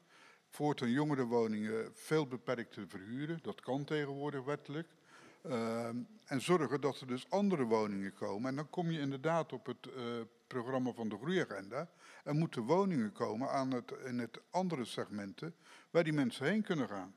[0.48, 3.38] voortaan jongerenwoningen veel beperkter verhuren.
[3.42, 4.88] Dat kan tegenwoordig wettelijk.
[5.46, 5.86] Uh,
[6.24, 8.48] en zorgen dat er dus andere woningen komen.
[8.48, 10.02] En dan kom je inderdaad op het uh,
[10.46, 11.90] programma van de groeiagenda.
[12.24, 15.54] Er moeten woningen komen aan het, in het andere segmenten
[15.90, 17.14] waar die mensen heen kunnen gaan.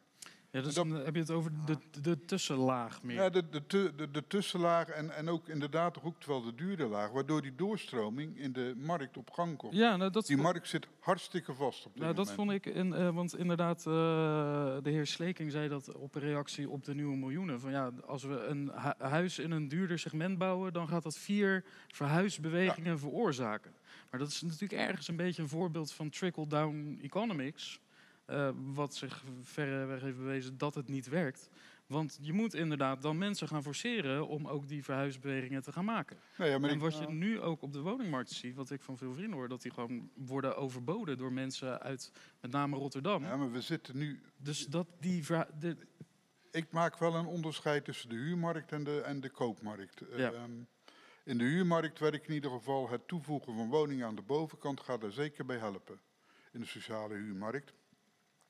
[0.52, 3.16] Ja, dus dan heb je het over de, de tussenlaag meer.
[3.16, 7.12] Ja, de, de, de, de tussenlaag en, en ook inderdaad ook wel de dure laag,
[7.12, 9.74] waardoor die doorstroming in de markt op gang komt.
[9.74, 12.28] Ja, nou, dat die markt zit hartstikke vast op dit nou, moment.
[12.28, 13.94] Dat vond ik, in, uh, want inderdaad, uh,
[14.84, 17.60] de heer Sleking zei dat op een reactie op de nieuwe miljoenen.
[17.60, 21.18] Van ja, als we een hu huis in een duurder segment bouwen, dan gaat dat
[21.18, 22.98] vier verhuisbewegingen ja.
[22.98, 23.72] veroorzaken.
[24.10, 27.80] Maar dat is natuurlijk ergens een beetje een voorbeeld van trickle-down economics.
[28.30, 31.50] Uh, wat zich verreweg heeft bewezen dat het niet werkt.
[31.88, 36.18] Want je moet inderdaad dan mensen gaan forceren om ook die verhuisbewegingen te gaan maken.
[36.38, 38.82] Nee, ja, maar en wat ik, je nu ook op de woningmarkt ziet, wat ik
[38.82, 42.12] van veel vrienden hoor, dat die gewoon worden overboden door mensen uit
[42.42, 43.24] met name Rotterdam.
[43.24, 44.22] Ja, maar we zitten nu.
[44.38, 45.26] Dus dat die.
[45.60, 45.78] De...
[46.52, 50.02] Ik maak wel een onderscheid tussen de huurmarkt en de, en de koopmarkt.
[50.16, 50.32] Ja.
[50.34, 50.68] Um,
[51.24, 55.04] in de huurmarkt werkt in ieder geval het toevoegen van woningen aan de bovenkant gaat
[55.04, 56.00] er zeker bij helpen.
[56.52, 57.74] In de sociale huurmarkt.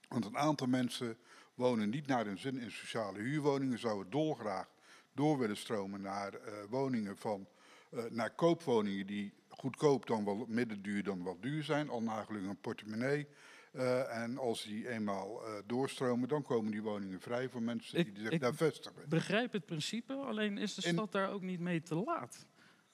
[0.08, 1.18] Want een aantal mensen
[1.56, 4.68] wonen niet naar hun zin in sociale huurwoningen, zouden dolgraag
[5.14, 6.40] door willen stromen naar uh,
[6.70, 7.48] woningen van,
[7.92, 12.62] uh, naar koopwoningen die goedkoop dan wel middenduur dan wat duur zijn, al nagelijk een
[12.62, 13.28] portemonnee.
[13.72, 18.32] Uh, en als die eenmaal doorstromen, dan komen die woningen vrij voor mensen die ik,
[18.32, 19.02] zich daar vestigen.
[19.02, 22.46] Ik begrijp het principe, alleen is de stad daar ook niet mee te laat.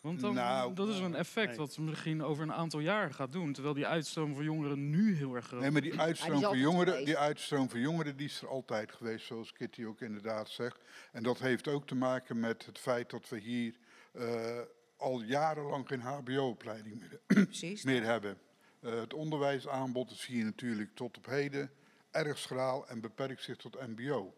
[0.04, 1.58] Want dan, nou, dat is een effect nee.
[1.58, 3.54] wat misschien over een aantal jaar gaat doen.
[3.54, 5.62] Terwijl die uitstroom van jongeren nu heel erg groot is.
[5.62, 8.92] Nee, maar die uitstroom, ja, van jongeren, die uitstroom van jongeren die is er altijd
[8.92, 10.78] geweest, zoals Kitty ook inderdaad zegt.
[11.12, 13.76] En dat heeft ook te maken met het feit dat we hier
[14.14, 14.60] uh,
[14.98, 18.38] al jarenlang geen hbo-opleiding meer, meer hebben.
[18.82, 21.72] Uh, het onderwijsaanbod is hier natuurlijk tot op heden
[22.12, 24.34] erg schraal en beperkt zich tot mbo.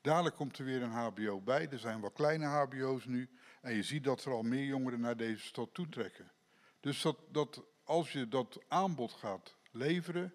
[0.00, 1.68] Dadelijk komt er weer een hbo bij.
[1.70, 3.28] Er zijn wel kleine hbo's nu.
[3.60, 6.32] En je ziet dat er al meer jongeren naar deze stad toetrekken.
[6.80, 10.32] Dus dat, dat als je dat aanbod gaat leveren,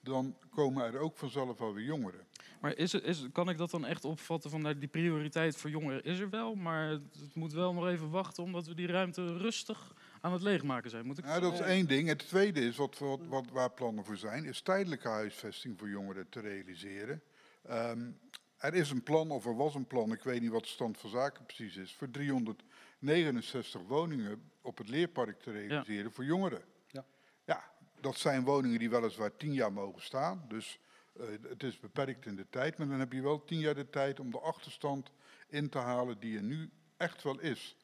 [0.00, 2.26] dan komen er ook vanzelf alweer jongeren.
[2.60, 6.04] Maar is, is, kan ik dat dan echt opvatten van nou, die prioriteit voor jongeren
[6.04, 9.94] is er wel, maar het moet wel nog even wachten omdat we die ruimte rustig
[10.20, 11.06] aan het leegmaken zijn?
[11.06, 12.08] Moet ik ja, dat is één ding.
[12.08, 16.28] Het tweede is, wat, wat, wat, waar plannen voor zijn, is tijdelijke huisvesting voor jongeren
[16.28, 17.22] te realiseren.
[17.70, 18.18] Um,
[18.64, 20.98] er is een plan, of er was een plan, ik weet niet wat de stand
[20.98, 26.62] van zaken precies is, voor 369 woningen op het leerpark te realiseren voor jongeren.
[26.86, 27.04] Ja.
[27.44, 27.64] ja,
[28.00, 30.78] dat zijn woningen die weliswaar tien jaar mogen staan, dus
[31.16, 33.90] uh, het is beperkt in de tijd, maar dan heb je wel tien jaar de
[33.90, 35.12] tijd om de achterstand
[35.48, 37.76] in te halen die er nu echt wel is.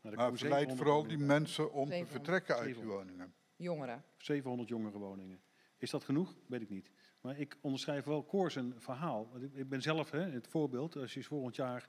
[0.00, 3.34] Maar verleidt vooral die mensen om te vertrekken uit die woningen.
[3.56, 4.04] Jongeren.
[4.16, 5.40] 700 jongerenwoningen.
[5.78, 6.34] Is dat genoeg?
[6.46, 6.90] Weet ik niet.
[7.20, 9.30] Maar ik onderschrijf wel Koors een verhaal.
[9.52, 10.96] Ik ben zelf hè, het voorbeeld.
[10.96, 11.88] Als je volgend jaar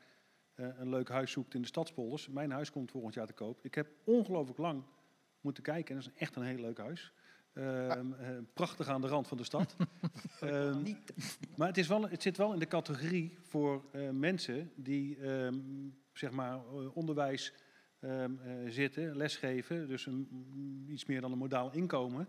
[0.56, 2.28] uh, een leuk huis zoekt in de stadspolders.
[2.28, 3.66] Mijn huis komt volgend jaar te koop.
[3.66, 4.84] Ik heb ongelooflijk lang
[5.42, 5.96] moeten kijken.
[5.96, 7.14] En dat is echt een heel leuk huis.
[7.54, 7.92] Uh,
[8.54, 9.76] prachtig aan de rand van de stad.
[10.44, 10.98] um,
[11.56, 15.98] maar het, is wel, het zit wel in de categorie voor uh, mensen die um,
[16.14, 17.54] zeg maar onderwijs
[18.02, 19.88] um, zitten, lesgeven.
[19.88, 22.28] Dus een, iets meer dan een modaal inkomen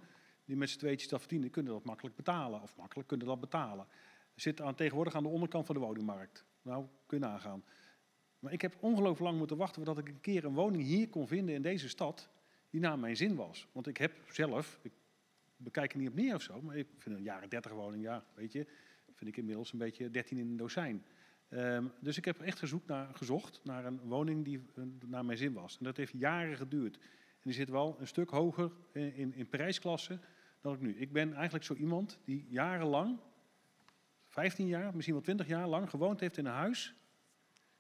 [0.51, 2.63] die met z'n tweetjes dat verdienen, kunnen dat makkelijk betalen.
[2.63, 3.87] Of makkelijk kunnen dat betalen.
[4.35, 6.45] Zit aan, tegenwoordig aan de onderkant van de woningmarkt.
[6.63, 7.61] Nou, kun je.
[8.39, 11.27] Maar ik heb ongelooflijk lang moeten wachten voordat ik een keer een woning hier kon
[11.27, 12.29] vinden in deze stad
[12.71, 13.69] die naar mijn zin was.
[13.73, 14.93] Want ik heb zelf, ik
[15.57, 18.25] bekijk er niet op neer of zo, maar ik vind een jaren 30 woning, ja,
[18.35, 18.67] weet je,
[19.15, 21.05] vind ik inmiddels een beetje 13 in een dozijn.
[21.51, 25.39] Um, dus ik heb echt gezocht naar, gezocht naar een woning die uh, naar mijn
[25.39, 25.79] zin was.
[25.79, 26.97] En dat heeft jaren geduurd.
[26.97, 29.49] En die zit wel een stuk hoger in, in, in
[30.61, 30.97] dan ik nu.
[30.97, 33.19] Ik ben eigenlijk zo iemand die jarenlang,
[34.29, 36.95] 15 jaar, misschien wel 20 jaar lang, gewoond heeft in een huis.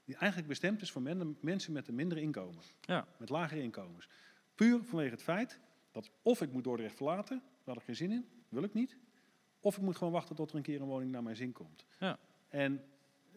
[0.04, 1.02] Die eigenlijk bestemd is voor
[1.40, 2.62] mensen met een minder inkomen.
[2.80, 3.06] Ja.
[3.18, 4.08] Met lagere inkomens.
[4.54, 5.58] Puur vanwege het feit
[5.90, 8.96] dat of ik moet Dordrecht verlaten, daar had ik geen zin in, wil ik niet.
[9.60, 11.86] Of ik moet gewoon wachten tot er een keer een woning naar mijn zin komt.
[11.98, 12.18] Ja.
[12.48, 12.84] En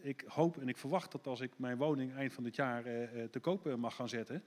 [0.01, 3.23] ik hoop en ik verwacht dat als ik mijn woning eind van dit jaar uh,
[3.23, 4.43] te koop mag gaan zetten,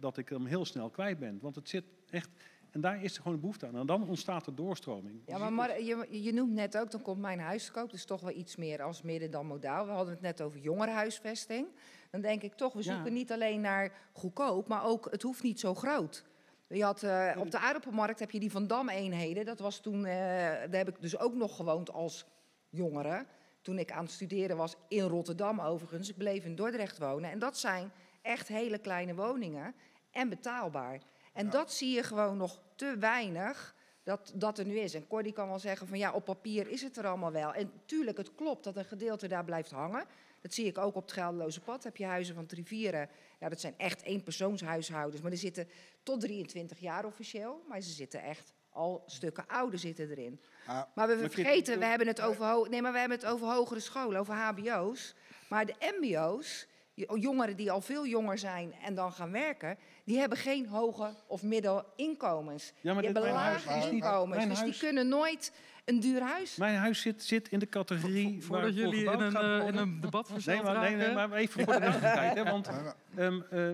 [0.00, 1.38] dat ik hem heel snel kwijt ben.
[1.40, 2.30] Want het zit echt,
[2.74, 3.76] en daar is er gewoon een behoefte aan.
[3.76, 5.22] En dan ontstaat er doorstroming.
[5.26, 7.90] Ja, maar, je, je, noemt net ook, dan komt mijn huis te koop.
[7.90, 9.86] Dus toch wel iets meer als midden dan modaal.
[9.86, 11.66] We hadden het net over jongerenhuisvesting.
[12.10, 15.60] Dan denk ik toch, we zoeken niet alleen naar goedkoop, maar ook het hoeft niet
[15.60, 16.24] zo groot.
[16.68, 19.44] Je had, uh, op de aardappelmarkt heb je die Van Dam eenheden.
[19.44, 22.26] Dat was toen, uh, daar heb ik dus ook nog gewoond als
[22.68, 23.26] jongere.
[23.62, 26.08] Toen ik aan het studeren was in Rotterdam overigens.
[26.08, 27.30] Ik bleef in Dordrecht wonen.
[27.30, 29.74] En dat zijn echt hele kleine woningen
[30.10, 31.00] en betaalbaar.
[31.34, 34.94] En dat zie je gewoon nog te weinig dat, dat er nu is.
[34.94, 37.54] En Cordy kan wel zeggen van ja, op papier is het er allemaal wel.
[37.54, 40.04] En tuurlijk, het klopt dat een gedeelte daar blijft hangen.
[40.40, 41.84] Dat zie ik ook op het geldeloze pad.
[41.84, 43.08] Heb je huizen van drie, vieren.
[43.40, 45.22] Ja, dat zijn echt eenpersoonshuishoudens.
[45.22, 45.68] Maar die zitten
[46.02, 47.64] tot 23 jaar officieel.
[47.68, 50.40] Maar ze zitten echt al stukken ouder zitten erin.
[50.66, 53.80] Ah, maar we vergeten, we hebben, het over, nee, maar we hebben het over hogere
[53.80, 55.14] scholen, over hbo's.
[55.48, 60.38] Maar de mbo's, jongeren die al veel jonger zijn en dan gaan werken, die hebben
[60.38, 62.72] geen hoge of middelinkomens.
[62.80, 65.52] Ja, maar die hebben lage inkomens, dus die kunnen nooit
[65.84, 66.56] een duur huis.
[66.56, 70.00] Mijn huis zit, zit in de categorie Vo, Voordat jullie in een, uh, in een
[70.00, 72.34] debat nee, maar, nee, nee, maar even voor de duidelijkheid.
[72.36, 72.70] hè, want
[73.18, 73.70] um, uh,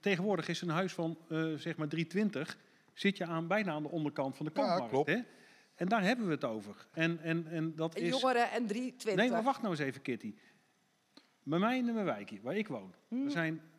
[0.00, 2.58] tegenwoordig is een huis van uh, zeg maar 320...
[2.92, 5.08] zit je aan, bijna aan de onderkant van de koopmarkt.
[5.08, 5.20] Ja, hè?
[5.74, 6.86] En daar hebben we het over.
[6.92, 8.08] En, en, en dat is...
[8.08, 9.14] Jongeren en 320.
[9.14, 10.34] Nee, maar wacht nou eens even, Kitty.
[11.42, 13.24] Bij mij in mijn wijkje, waar ik woon, hmm.
[13.24, 13.73] er zijn um, uh,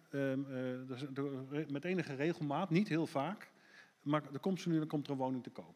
[1.68, 3.52] met enige regelmaat, niet heel vaak,
[4.02, 5.76] maar er komt nu dan komt er een woning te koop.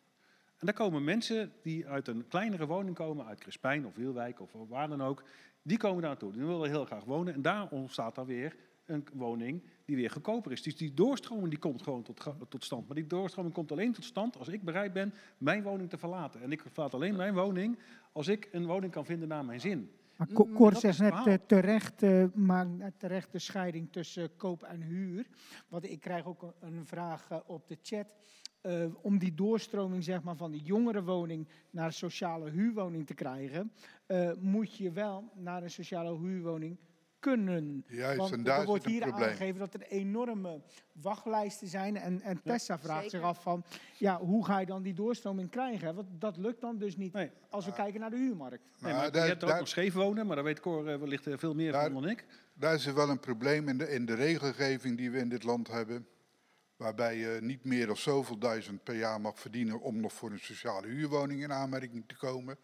[0.58, 4.52] En daar komen mensen die uit een kleinere woning komen, uit Crispijn of Wielwijk of
[4.68, 5.24] waar dan ook,
[5.62, 6.32] die komen daar naartoe.
[6.32, 10.52] Die willen heel graag wonen en daar ontstaat dan weer een woning die weer goedkoper
[10.52, 10.62] is.
[10.62, 12.88] Dus die doorstroming die komt gewoon tot, tot stand.
[12.88, 16.42] Maar die doorstroming komt alleen tot stand als ik bereid ben mijn woning te verlaten.
[16.42, 17.80] En ik verlaat alleen mijn woning
[18.12, 19.92] als ik een woning kan vinden naar mijn zin.
[20.20, 25.28] Maar Cor zegt net uh, terecht, uh, maakt terecht de scheiding tussen koop en huur.
[25.68, 28.16] Want ik krijg ook een, vraag op de chat.
[29.02, 33.72] om die doorstroming zeg maar, van de jongerenwoning naar sociale huurwoning te krijgen,
[34.40, 36.78] moet je wel naar een sociale huurwoning
[37.20, 37.84] kunnen.
[37.88, 39.24] Juist, Want en daar er wordt hier probleem.
[39.24, 40.62] aangegeven dat er enorme
[40.94, 41.98] wachtlijsten zijn.
[41.98, 43.64] En, en Tessa vraagt zich af van,
[43.98, 45.96] ja, hoe ga je dan die doorstroming krijgen?
[45.96, 47.32] Want dat lukt dan dus niet Nee.
[47.50, 48.64] als we kijken naar de huurmarkt.
[48.80, 51.00] Nee, maar daar- je hebt ook daar- nog scheef wonen, maar daar weet Cor eh,
[51.00, 52.26] wellicht eh, veel meer Daar- van dan ik.
[52.54, 55.68] Daar zit wel een probleem in de, in de regelgeving die we in dit land
[55.68, 56.08] hebben.
[56.76, 60.40] Waarbij je niet meer dan zoveel duizend per jaar mag verdienen om nog voor een
[60.40, 62.58] sociale huurwoning in aanmerking te komen.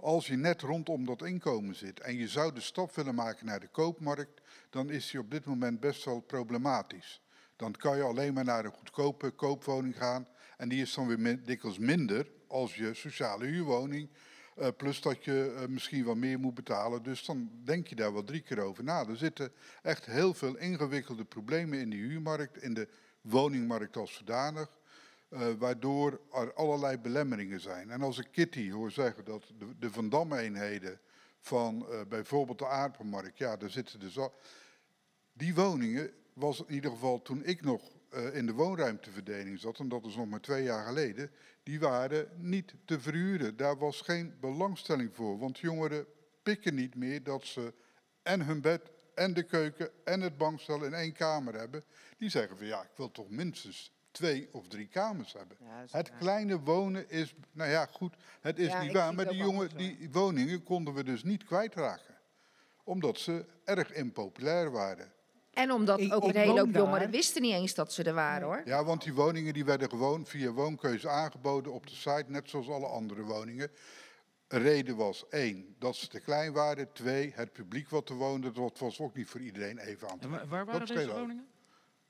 [0.00, 3.60] Als je net rondom dat inkomen zit en je zou de stap willen maken naar
[3.60, 4.40] de koopmarkt,
[4.70, 7.22] dan is die op dit moment best wel problematisch.
[7.56, 11.44] Dan kan je alleen maar naar een goedkope koopwoning gaan en die is dan weer
[11.44, 14.10] dikwijls minder als je sociale huurwoning.
[14.56, 17.02] Eh, plus dat je eh, misschien wel meer moet betalen.
[17.02, 19.06] Dus dan denk je daar wel drie keer over na.
[19.06, 22.88] Er zitten echt heel veel ingewikkelde problemen in die huurmarkt, in de
[23.20, 24.79] woningmarkt als zodanig.
[25.30, 27.90] Eh, waardoor er allerlei belemmeringen zijn.
[27.90, 31.00] En als ik Kitty hoor zeggen dat de, de Van Damme-eenheden
[31.40, 34.34] van eh, bijvoorbeeld de aardbemarkt, ja, daar zitten dus al.
[35.32, 39.88] Die woningen was in ieder geval toen ik nog eh, in de woonruimteverdeling zat, en
[39.88, 41.30] dat is nog maar twee jaar geleden,
[41.62, 43.56] die waren niet te verhuren.
[43.56, 46.06] Daar was geen belangstelling voor, want jongeren
[46.42, 47.74] pikken niet meer dat ze
[48.22, 51.84] en hun bed en de keuken en het bankstel in één kamer hebben.
[52.18, 55.56] Die zeggen van ja, ik wil toch minstens twee of drie kamers hebben.
[55.60, 56.18] Ja, dat is Het waar.
[56.18, 60.08] kleine wonen is, nou ja goed, het is Ja, niet waar, maar die, jongen, die
[60.12, 62.14] woningen konden we dus niet kwijtraken.
[62.84, 65.12] Omdat ze erg impopulair waren.
[65.52, 67.10] En omdat Ik- ook een hele hoop jongeren daar.
[67.10, 68.62] wisten niet eens dat ze er waren hoor.
[68.64, 72.68] Ja, want die woningen die werden gewoon via woonkeuze aangeboden op de site, net zoals
[72.68, 73.70] alle andere woningen.
[74.48, 76.92] Reden was één, dat ze te klein waren.
[76.92, 80.28] Twee, het publiek wat er woonde, dat was ook niet voor iedereen even aan te
[80.28, 81.46] waar, waren Dat deze woningen?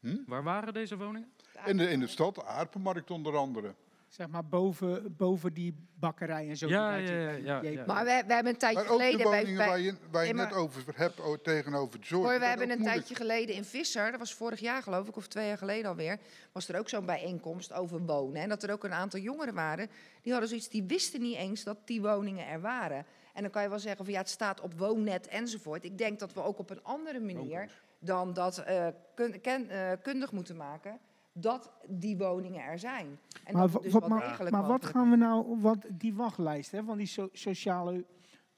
[0.00, 0.16] Hm?
[0.26, 1.30] Waar waren deze woningen?
[1.66, 3.74] In de, in de stad, de Aarpenmarkt onder andere.
[4.08, 6.68] Zeg maar boven, boven die bakkerij en zo.
[6.68, 7.84] Ja, ja, ja, ja.
[7.86, 9.94] Maar we, we hebben een tijdje Maar ook de geleden bij, woningen bij- waar je,
[10.10, 12.28] waar je Nee, net over hebt oh, tegenover George.
[12.30, 12.96] Hoor, we hebben een moeilijk.
[13.06, 16.18] tijdje geleden in Visser, dat was vorig jaar geloof ik, of twee jaar geleden alweer,
[16.52, 18.42] was er ook zo'n bijeenkomst over wonen.
[18.42, 19.90] En dat er ook een aantal jongeren waren,
[20.22, 23.06] die hadden zoiets, die wisten niet eens dat die woningen er waren.
[23.34, 25.84] En dan kan je wel zeggen van ja, het staat op woonnet enzovoort.
[25.84, 27.70] Ik denk dat we ook op een andere manier
[28.00, 30.98] dan dat eh, kun- ken- eh, kundig moeten maken
[31.32, 33.18] dat die woningen er zijn.
[33.44, 36.82] En Maar, dus wat, wat maar, maar wat gaan we nou, wat die wachtlijst hè,
[36.84, 38.04] van die so- sociale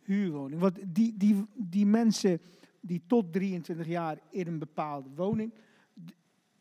[0.03, 0.61] huurwoning.
[0.61, 2.40] Want die, die, die mensen
[2.80, 5.55] die tot 23 jaar in een bepaalde woning.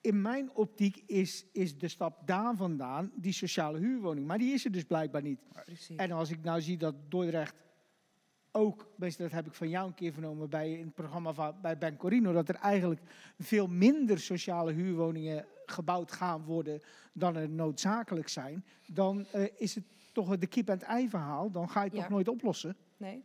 [0.02, 4.28] In mijn optiek is, is de stap daar vandaan die sociale huurwoning.
[4.28, 5.40] Maar die is er dus blijkbaar niet.
[5.66, 5.96] Precies.
[5.96, 7.56] En als ik nou zie dat Dordrecht
[8.52, 11.56] ook, best, dat heb ik van jou een keer vernomen bij in het programma van,
[11.62, 13.02] bij Ben Corino, dat er eigenlijk
[13.40, 16.82] veel minder sociale huurwoningen gebouwd gaan worden
[17.14, 21.52] dan er noodzakelijk zijn, dan eh, is het toch de kip en het ei verhaal.
[21.52, 22.02] Dan ga je het Ja.
[22.02, 22.76] toch nooit oplossen.
[22.98, 23.24] Nee?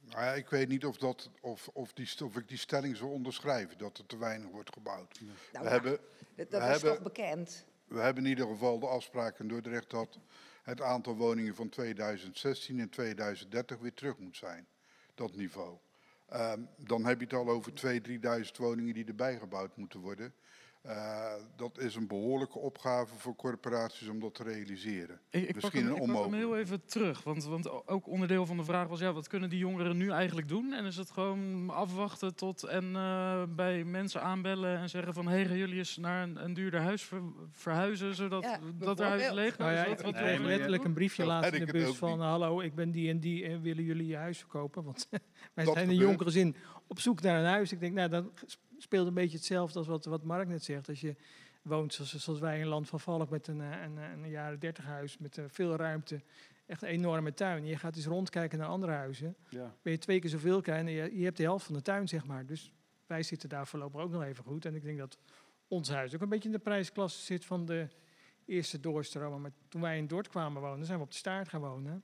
[0.00, 3.10] Nou ja, ik weet niet of, dat, of, of, die, of ik die stelling zou
[3.10, 5.20] onderschrijven, dat er te weinig wordt gebouwd.
[5.20, 5.98] Nou, We ja, hebben,
[6.36, 7.66] dat dat we is hebben- toch bekend.
[7.84, 10.18] we hebben in ieder geval de afspraak in Dordrecht dat
[10.62, 14.66] het aantal woningen van 2016 en 2030 weer terug moet zijn.
[15.14, 15.78] Dat niveau.
[16.28, 20.34] Ehm, dan heb je het al over 2.000, 3.000 woningen die erbij gebouwd moeten worden.
[20.82, 25.20] Eh, dat is een behoorlijke opgave voor corporaties om dat te realiseren.
[25.30, 26.66] Ik, ik pak Misschien hem, een ik pak hem heel onmogelijk.
[26.66, 27.22] even terug.
[27.22, 30.48] Want, want ook onderdeel van de vraag was, ja, wat kunnen die jongeren nu eigenlijk
[30.48, 30.72] doen?
[30.72, 35.28] En is het gewoon afwachten tot en eh, bij mensen aanbellen en zeggen van...
[35.28, 39.06] hé, gaan jullie eens naar een, een duurder huis ver- verhuizen, zodat Ja, dat er
[39.06, 42.10] huis leeg Nou ja, Wat- wat even letterlijk een briefje ken in de bus van...
[42.10, 42.20] niet.
[42.20, 44.84] hallo, ik ben die en die en willen jullie je huis verkopen?
[44.84, 45.08] Want
[45.54, 46.10] wij Dat zijn in gebeurt.
[46.10, 46.56] jongere zin
[46.86, 47.72] op zoek naar een huis.
[47.72, 48.24] Ik denk, nou, dat
[48.82, 50.88] speelt een beetje hetzelfde als wat, wat Mark net zegt.
[50.88, 51.16] Als je
[51.62, 54.84] woont zoals, zoals wij in Land van Valk met een, eh, een, een jaren dertig
[54.84, 56.22] huis met eh, veel ruimte.
[56.66, 57.66] Echt een enorme tuin.
[57.66, 59.36] Je gaat eens rondkijken naar andere huizen.
[59.48, 59.74] Ja.
[59.82, 62.08] Ben je twee keer zoveel krijgen en je, je hebt de helft van de tuin,
[62.08, 62.46] zeg maar.
[62.46, 62.72] Dus
[63.06, 64.64] wij zitten daar voorlopig ook nog even goed.
[64.64, 65.18] En ik denk dat
[65.68, 67.88] ons huis ook een beetje in de prijsklasse zit van de
[68.44, 69.40] eerste doorstromen.
[69.40, 72.02] Maar toen wij in Dordt kwamen wonen, zijn we op de staart gaan wonen.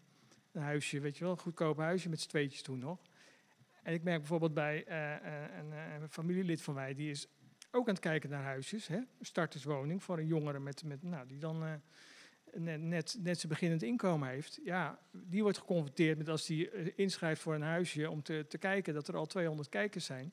[0.53, 2.99] Een huisje, weet je wel, een goedkoop huisje met z'n tweetjes toen nog.
[3.89, 7.27] En ik merk bijvoorbeeld bij eh, eh, een, eh, een familielid van mij, die is
[7.71, 8.87] ook aan het kijken naar huisjes.
[8.87, 8.99] Hè?
[9.21, 11.59] Starterswoning voor een jongere met, met, nou, die dan
[12.53, 14.61] net, net, net zijn beginnend inkomen heeft.
[14.65, 18.95] Ja, die wordt geconfronteerd met als die inschrijft voor een huisje om te, te kijken
[18.95, 20.33] dat er al 200 kijkers zijn.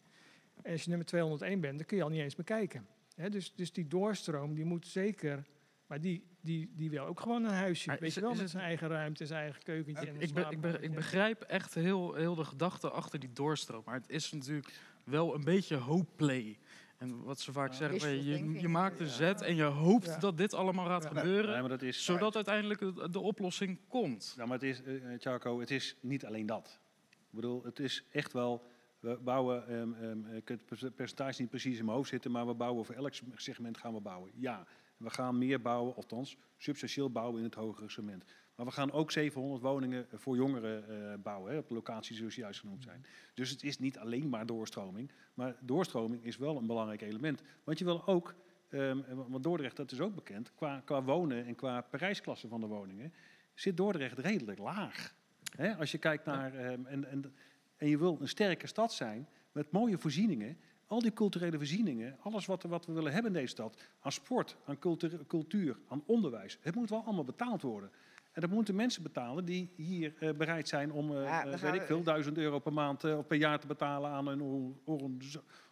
[0.62, 2.88] En als je nummer 201 bent, dan kun je al niet eens meer kijken.
[3.30, 5.45] Dus, dus die doorstroom, die moet zeker...
[5.88, 8.36] Maar die, die, die wil ook gewoon een huisje, Maar weet is je wel, is
[8.36, 10.08] met het- zijn eigen ruimte, zijn eigen keukentje.
[10.08, 13.82] en Ik, be- ik, be- ik begrijp echt heel, heel de gedachte achter die doorstroom.
[13.86, 14.74] Maar het is natuurlijk
[15.04, 16.58] wel een beetje hopeplay.
[16.98, 18.68] En wat ze vaak zeggen, je, je, thinking.
[18.68, 19.12] maakt een Ja.
[19.12, 20.18] zet en je hoopt Ja.
[20.18, 21.10] dat dit allemaal gaat Ja.
[21.10, 21.52] gebeuren.
[21.52, 24.34] Nee, maar dat is, zodat uiteindelijk de, de oplossing komt.
[24.38, 24.82] Ja, maar het is,
[25.18, 26.80] Charco, het is niet alleen dat.
[27.10, 28.66] Ik bedoel, het is echt wel
[29.00, 32.48] We bouwen, um, um, ik heb het percentage niet precies in mijn hoofd zitten, maar
[32.48, 34.32] we bouwen voor elk segment gaan we bouwen.
[34.36, 34.66] Ja,
[34.98, 38.24] we gaan meer bouwen, althans substantieel bouwen in het hogere segment.
[38.56, 42.60] Maar we gaan ook 700 woningen voor jongeren uh, bouwen, hè, op locaties zoals juist
[42.60, 43.06] genoemd zijn.
[43.34, 47.41] Dus het is niet alleen maar doorstroming, maar doorstroming is wel een belangrijk element.
[47.64, 48.36] Want je wil ook,
[48.70, 52.68] um, want Dordrecht, dat is ook bekend, qua, qua wonen en qua prijsklasse van de
[52.68, 53.14] woningen,
[53.54, 55.16] zit Dordrecht redelijk laag.
[55.56, 57.34] Hè, als je kijkt naar, um, en, en,
[57.78, 60.58] en je wil een sterke stad zijn met mooie voorzieningen,
[60.88, 64.58] al die culturele voorzieningen, alles wat, wat we willen hebben in deze stad, aan sport,
[64.66, 67.92] aan cultuur, cultuur, aan onderwijs, het moet wel allemaal betaald worden.
[68.32, 71.82] En dat moeten mensen betalen die hier uh, bereid zijn om, uh, ja, weet ik
[71.82, 74.42] veel, duizend euro per maand uh, of per jaar te betalen aan een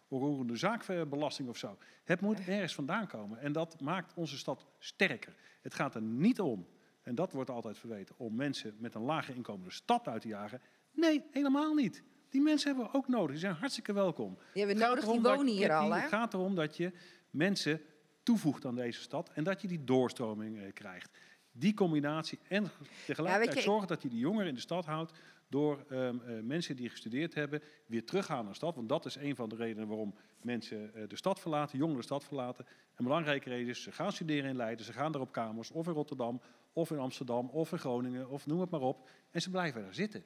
[0.08, 1.78] onroerende zaakbelasting of zo.
[2.04, 3.38] Het moet ergens vandaan komen.
[3.38, 5.34] En dat maakt onze stad sterker.
[5.62, 6.66] Het gaat er niet om,
[7.02, 10.28] en dat wordt altijd verweten, om mensen met een lage inkomen de stad uit te
[10.28, 10.60] jagen.
[10.92, 12.02] Nee, helemaal niet.
[12.34, 13.30] Die mensen hebben we ook nodig.
[13.30, 14.38] Die zijn hartstikke welkom.
[14.52, 15.92] Die hebben we nodig, die wonen hier al.
[15.92, 16.92] Het gaat erom dat je
[17.30, 17.80] mensen
[18.22, 21.10] toevoegt aan deze stad en dat je die doorstroming eh, krijgt.
[21.52, 22.70] Die combinatie en
[23.06, 25.12] tegelijkertijd ja, zorgen dat je die jongeren in de stad houdt
[25.48, 28.74] door um, uh, mensen die gestudeerd hebben weer teruggaan naar de stad.
[28.74, 32.06] Want dat is een van de redenen waarom mensen uh, de stad verlaten, jongeren de
[32.06, 32.66] stad verlaten.
[32.94, 35.86] Een belangrijke reden is, ze gaan studeren in Leiden, ze gaan daar op kamers, of
[35.86, 36.40] in Rotterdam,
[36.72, 39.08] of in Amsterdam, of in Groningen, of noem het maar op.
[39.30, 40.24] En ze blijven daar zitten.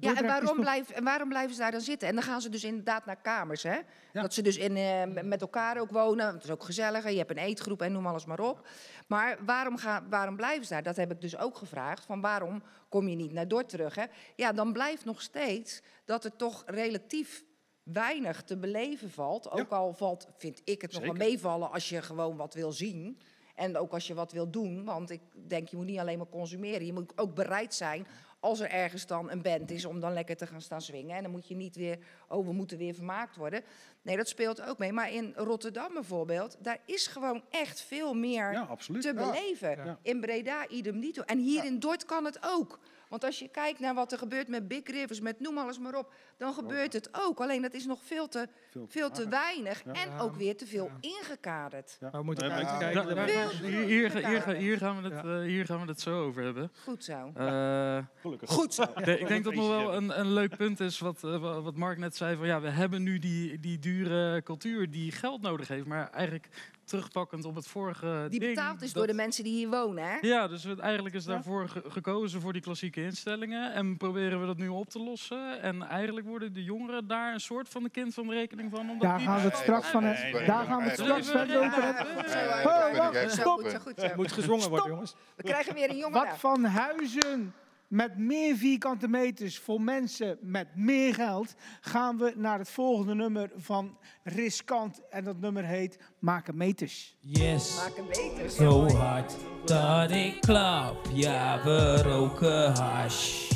[0.00, 2.08] Ja, en waarom, blijf, en waarom blijven ze daar dan zitten?
[2.08, 3.78] En dan gaan ze dus inderdaad naar kamers, hè?
[4.12, 6.34] Dat ze dus in, uh, met elkaar ook wonen.
[6.34, 8.68] Het is ook gezellig, je hebt een eetgroep en noem alles maar op.
[9.06, 10.82] Maar waarom, ga, waarom blijven ze daar?
[10.82, 12.04] Dat heb ik dus ook gevraagd.
[12.04, 14.04] Van waarom kom je niet naar Dort terug, hè?
[14.36, 17.44] Ja, dan blijft nog steeds dat er toch relatief
[17.82, 19.50] weinig te beleven valt.
[19.50, 23.20] Ook al valt, vind ik het nog wel meevallen als je gewoon wat wil zien.
[23.54, 26.28] En ook als je wat wil doen, want ik denk je moet niet alleen maar
[26.28, 26.86] consumeren.
[26.86, 28.06] Je moet ook bereid zijn
[28.40, 31.16] als er ergens dan een band is om dan lekker te gaan staan swingen.
[31.16, 33.62] En dan moet je niet weer, oh we moeten weer vermaakt worden.
[34.02, 34.92] Nee, dat speelt ook mee.
[34.92, 38.66] Maar in Rotterdam bijvoorbeeld, daar is gewoon echt veel meer
[39.00, 39.98] te beleven.
[40.02, 41.22] In Breda idem dito.
[41.22, 42.78] En hier in Dort kan het ook.
[43.08, 45.94] Want als je kijkt naar wat er gebeurt met Big Rivers, met noem alles maar
[45.94, 47.40] op, dan gebeurt het ook.
[47.40, 48.48] Alleen dat is nog veel te,
[48.86, 51.96] veel te weinig en ook weer te veel ingekaderd.
[52.00, 52.10] Ja.
[52.10, 53.24] We moeten kijken.
[53.64, 56.70] Hier, hier, hier, gaan we het, uh, hier gaan we het zo over hebben.
[56.82, 57.32] Goed zo.
[57.36, 57.98] Uh,
[58.44, 58.82] Goed zo.
[58.94, 62.16] ik denk dat nog wel een, een leuk punt is wat, uh, wat Mark net
[62.16, 62.36] zei.
[62.36, 65.86] Van, ja, we hebben nu die, die dure cultuur die geld nodig heeft.
[65.86, 66.48] Maar eigenlijk
[66.88, 70.16] terugpakkend op het vorige Die betaald is door de mensen die hier wonen, hè?
[70.20, 73.72] Ja, dus het, eigenlijk is daarvoor gekozen voor die klassieke instellingen.
[73.72, 75.62] En proberen we dat nu op te lossen.
[75.62, 78.80] En eigenlijk worden de jongeren daar een soort van de kind van de rekening van.
[78.80, 80.02] Omdat daar gaan we het straks van
[80.46, 83.30] Daar gaan we het straks verder over hebben.
[83.30, 83.62] Stop!
[83.96, 85.14] Het moet gezongen worden, jongens.
[85.36, 86.12] We krijgen weer een jongen.
[86.26, 87.54] Wat van huizen
[87.88, 93.50] met meer vierkante meters voor mensen met meer geld gaan we naar het volgende nummer
[93.56, 95.00] van Riskant.
[95.10, 97.16] En dat nummer heet Maken Meters.
[97.20, 98.56] Yes, Maken meters.
[98.56, 100.96] zo hard dat ik klap.
[101.12, 103.50] Ja, we roken hash.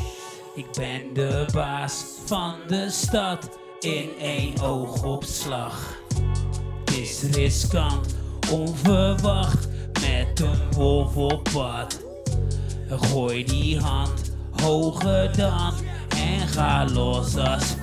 [0.54, 6.00] Ik ben de baas van de stad in één oogopslag.
[6.84, 8.16] Het is riskant,
[8.52, 9.68] onverwacht,
[10.00, 12.01] met een wolf op pad.
[12.98, 15.74] Gooi die hand hoger dan
[16.16, 17.74] en ga los als.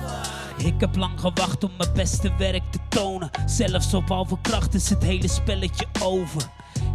[0.64, 3.30] Ik heb lang gewacht om mijn beste werk te tonen.
[3.46, 6.42] Zelfs op halve kracht is het hele spelletje over.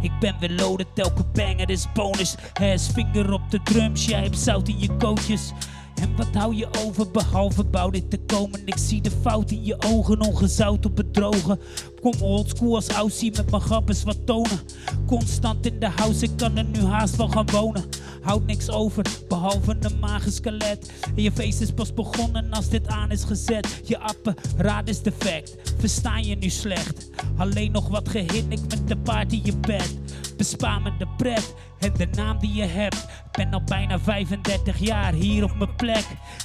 [0.00, 2.34] Ik ben weer loaded, elke banger is bonus.
[2.52, 5.52] Hij vinger op de drums, jij hebt zout in je kootjes.
[6.00, 8.60] En wat hou je over behalve bouw dit te komen?
[8.64, 11.58] Ik zie de fout in je ogen, ongezout op het droge.
[12.00, 14.60] Kom oldschool als Aussie met mijn grappes wat tonen.
[15.06, 17.84] Constant in de house, ik kan er nu haast wel gaan wonen.
[18.22, 20.92] Houd niks over, behalve een magisch skelet.
[21.16, 23.80] En je feest is pas begonnen als dit aan is gezet.
[23.84, 27.10] Je apparaat is defect, verstaan je nu slecht.
[27.36, 29.98] Alleen nog wat gehinnikt met de paard in je bed.
[30.36, 31.54] Bespaar me de pret
[31.86, 33.06] en de naam die je hebt.
[33.32, 36.04] Ben al bijna 35 jaar hier op mijn plek.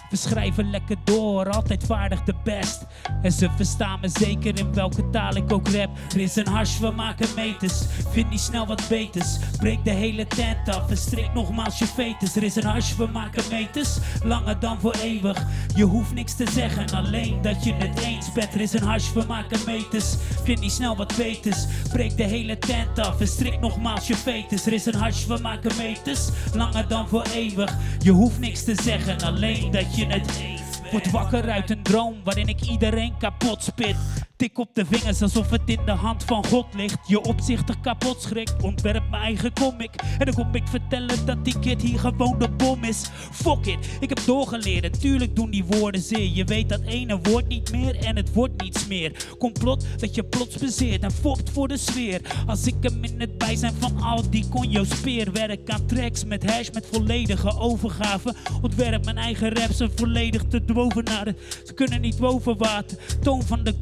[0.10, 2.86] We schrijven lekker door, altijd vaardig de best.
[3.22, 5.90] En ze verstaan me zeker in welke taal ik ook rap.
[6.14, 7.82] Er is een hash, we maken meters.
[8.10, 9.38] Vind niet snel wat beters.
[9.58, 12.36] Breek de hele tent af en strik nogmaals je fetus.
[12.36, 13.98] Er is een hash, we maken meters.
[14.24, 15.46] Langer dan voor eeuwig.
[15.76, 18.54] Je hoeft niks te zeggen, alleen dat je het eens bent.
[18.54, 20.16] Er is een hash, we maken meters.
[20.44, 21.66] Vind niet snel wat beters.
[21.92, 24.66] Breek de hele tent af en strik nogmaals je fetus.
[24.66, 26.30] Er is een hash, we maken meters.
[26.54, 27.78] Langer dan voor eeuwig.
[28.00, 30.62] Je hoeft niks te zeggen, alleen dat je het eens
[30.92, 33.96] Word wakker uit een droom waarin ik iedereen kapot spit.
[34.42, 36.98] Tik op de vingers alsof het in de hand van God ligt.
[37.08, 39.90] Je opzichter kapot schrikt, ontwerp mijn eigen comic.
[40.18, 43.10] En dan kom ik vertellen dat die kid hier gewoon de bom is.
[43.32, 44.84] Fuck it, ik heb doorgeleerd.
[44.84, 46.32] Natuurlijk doen die woorden zeer.
[46.34, 49.26] Je weet dat ene woord niet meer en het wordt niets meer.
[49.40, 52.22] Complot dat je plots bezeert en fopt voor de sfeer.
[52.48, 55.32] Als ik hem in het bijzijn van al die conjo speer.
[55.32, 58.36] Werk aan tracks met hash met volledige overgave.
[58.62, 61.36] Ontwerp mijn eigen raps en volledig te bovenade.
[61.66, 62.98] Ze kunnen niet boven water.
[63.20, 63.82] Toon van de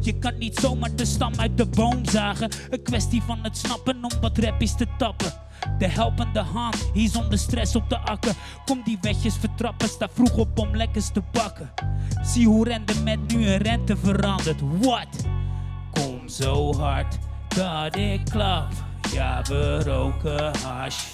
[0.00, 2.50] Je kan niet zomaar de stam uit de boom zagen.
[2.70, 5.32] Een kwestie van het snappen om wat rap is te tappen.
[5.78, 8.34] De helpende hand, hier zonder stress op de akker.
[8.64, 11.70] Kom die wetjes vertrappen, sta vroeg op om lekkers te bakken.
[12.22, 14.60] Zie hoe rendement nu een rente verandert.
[14.80, 15.26] What?
[15.92, 18.72] Kom zo hard dat ik klap.
[19.12, 21.04] Ja, we roken hash.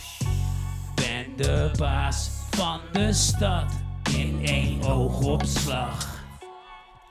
[0.95, 3.73] Ben de baas van de stad
[4.17, 6.12] in één oogopslag.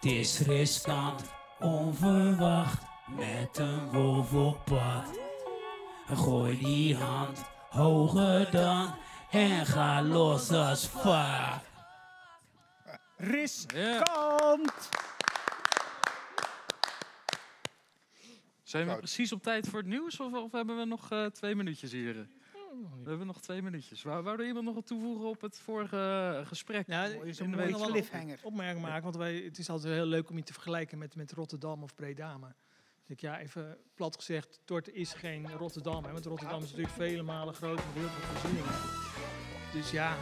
[0.02, 1.24] Het is riskant,
[1.60, 2.84] onverwacht,
[3.18, 5.20] met een wolf op pad.
[6.08, 8.96] Gooi die hand hoger dan
[9.32, 11.66] en ga los als vaart.
[13.18, 14.90] Riskant!
[18.64, 21.56] Zijn we precies op tijd voor het nieuws of, of hebben we nog eh, twee
[21.56, 22.28] minuutjes hier?
[23.04, 24.04] We hebben nog twee minuutjes.
[24.04, 26.88] Wou, wou er iemand nog wat toevoegen op het vorige eh, gesprek?
[26.88, 28.40] Ja, is ik een wel cliffhanger.
[28.44, 31.32] opmerking maken, want wij, het is altijd heel leuk om je te vergelijken met, met
[31.32, 32.38] Rotterdam of Breda.
[32.38, 32.56] Maar
[33.02, 36.04] dus ik, ja, even plat gezegd, Dort is geen Rotterdam.
[36.04, 38.74] Hè, want Rotterdam is natuurlijk vele malen groter heel veel voorzieningen.
[39.74, 40.16] Dus ja,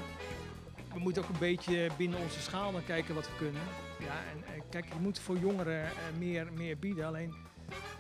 [0.93, 3.61] we moeten ook een beetje binnen onze schaal dan kijken wat we kunnen.
[3.99, 7.05] Ja, en, en kijk, je moet voor jongeren eh, meer, meer bieden.
[7.05, 7.33] Alleen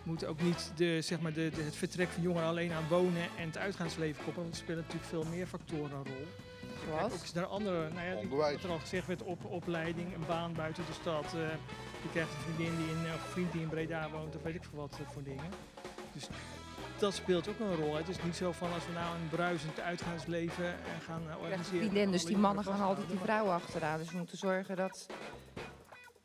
[0.03, 3.21] moet ook niet de, zeg maar de, de- het vertrek van jongeren alleen aan wonen
[3.37, 4.41] en het uitgaansleven koppelen.
[4.49, 6.27] Want er spelen natuurlijk veel meer factoren een rol.
[6.85, 7.23] Kijk, ook Zoals?
[7.23, 8.53] is daar andere, nou ja, Onderwijs.
[8.55, 11.25] wat er al gezegd werd, op, opleiding, een baan buiten de stad.
[11.25, 11.39] eh,
[12.01, 14.55] je krijgt een vriendin die in, of een vriend die in Breda woont, of weet
[14.55, 15.49] ik veel wat eh, voor dingen.
[16.13, 16.27] Dus
[16.97, 17.95] dat speelt ook een rol.
[17.95, 20.73] Het is niet zo van als we nou een bruisend uitgaansleven eh,
[21.05, 21.79] gaan organiseren.
[21.79, 23.97] vriendin, dus die mannen gaan altijd die vrouwen achteraan.
[23.99, 25.05] Dus we moeten zorgen dat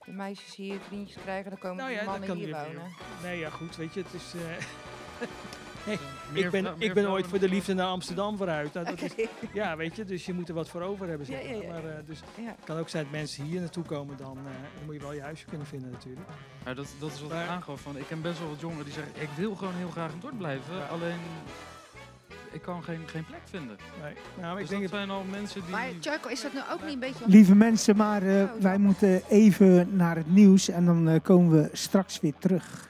[0.05, 1.51] de meisjes hier vriendjes krijgen.
[1.51, 2.93] Dan komen Nou ja, dat mannen kan hier weer wonen.
[3.23, 4.33] Nee, ja, goed, weet je, het is...
[4.35, 4.65] eh,
[6.33, 8.73] Meer ik ben, ik ben ooit voor de liefde naar Amsterdam vooruit.
[8.73, 11.27] Nou, dat is, ja, weet je, dus je moet er wat voor over hebben.
[11.27, 11.65] Zeg Ja, ja, maar.
[11.67, 11.73] ja.
[11.73, 12.45] Maar, eh, dus Ja.
[12.57, 15.13] het kan ook zijn dat mensen hier naartoe komen, dan, eh, dan moet je wel
[15.13, 16.27] je huisje kunnen vinden natuurlijk.
[16.65, 17.81] Maar dat, dat is wat ik aangaf.
[17.81, 20.21] Van, ik ken best wel wat jongeren die zeggen, ik wil gewoon heel graag in
[20.21, 20.77] Dordt blijven.
[20.77, 20.87] Ja.
[20.87, 21.19] Alleen,
[22.55, 23.77] ik kan geen, geen plek vinden.
[24.03, 24.13] Nee.
[24.41, 25.71] Nou, maar Dus ik denk dat het, zijn al mensen die...
[25.71, 27.25] Maar Charco, is dat nu ook niet een beetje...
[27.27, 31.63] Lieve mensen, maar eh, Oh, wij moeten even naar het nieuws en dan eh, komen
[31.63, 32.83] we straks weer terug.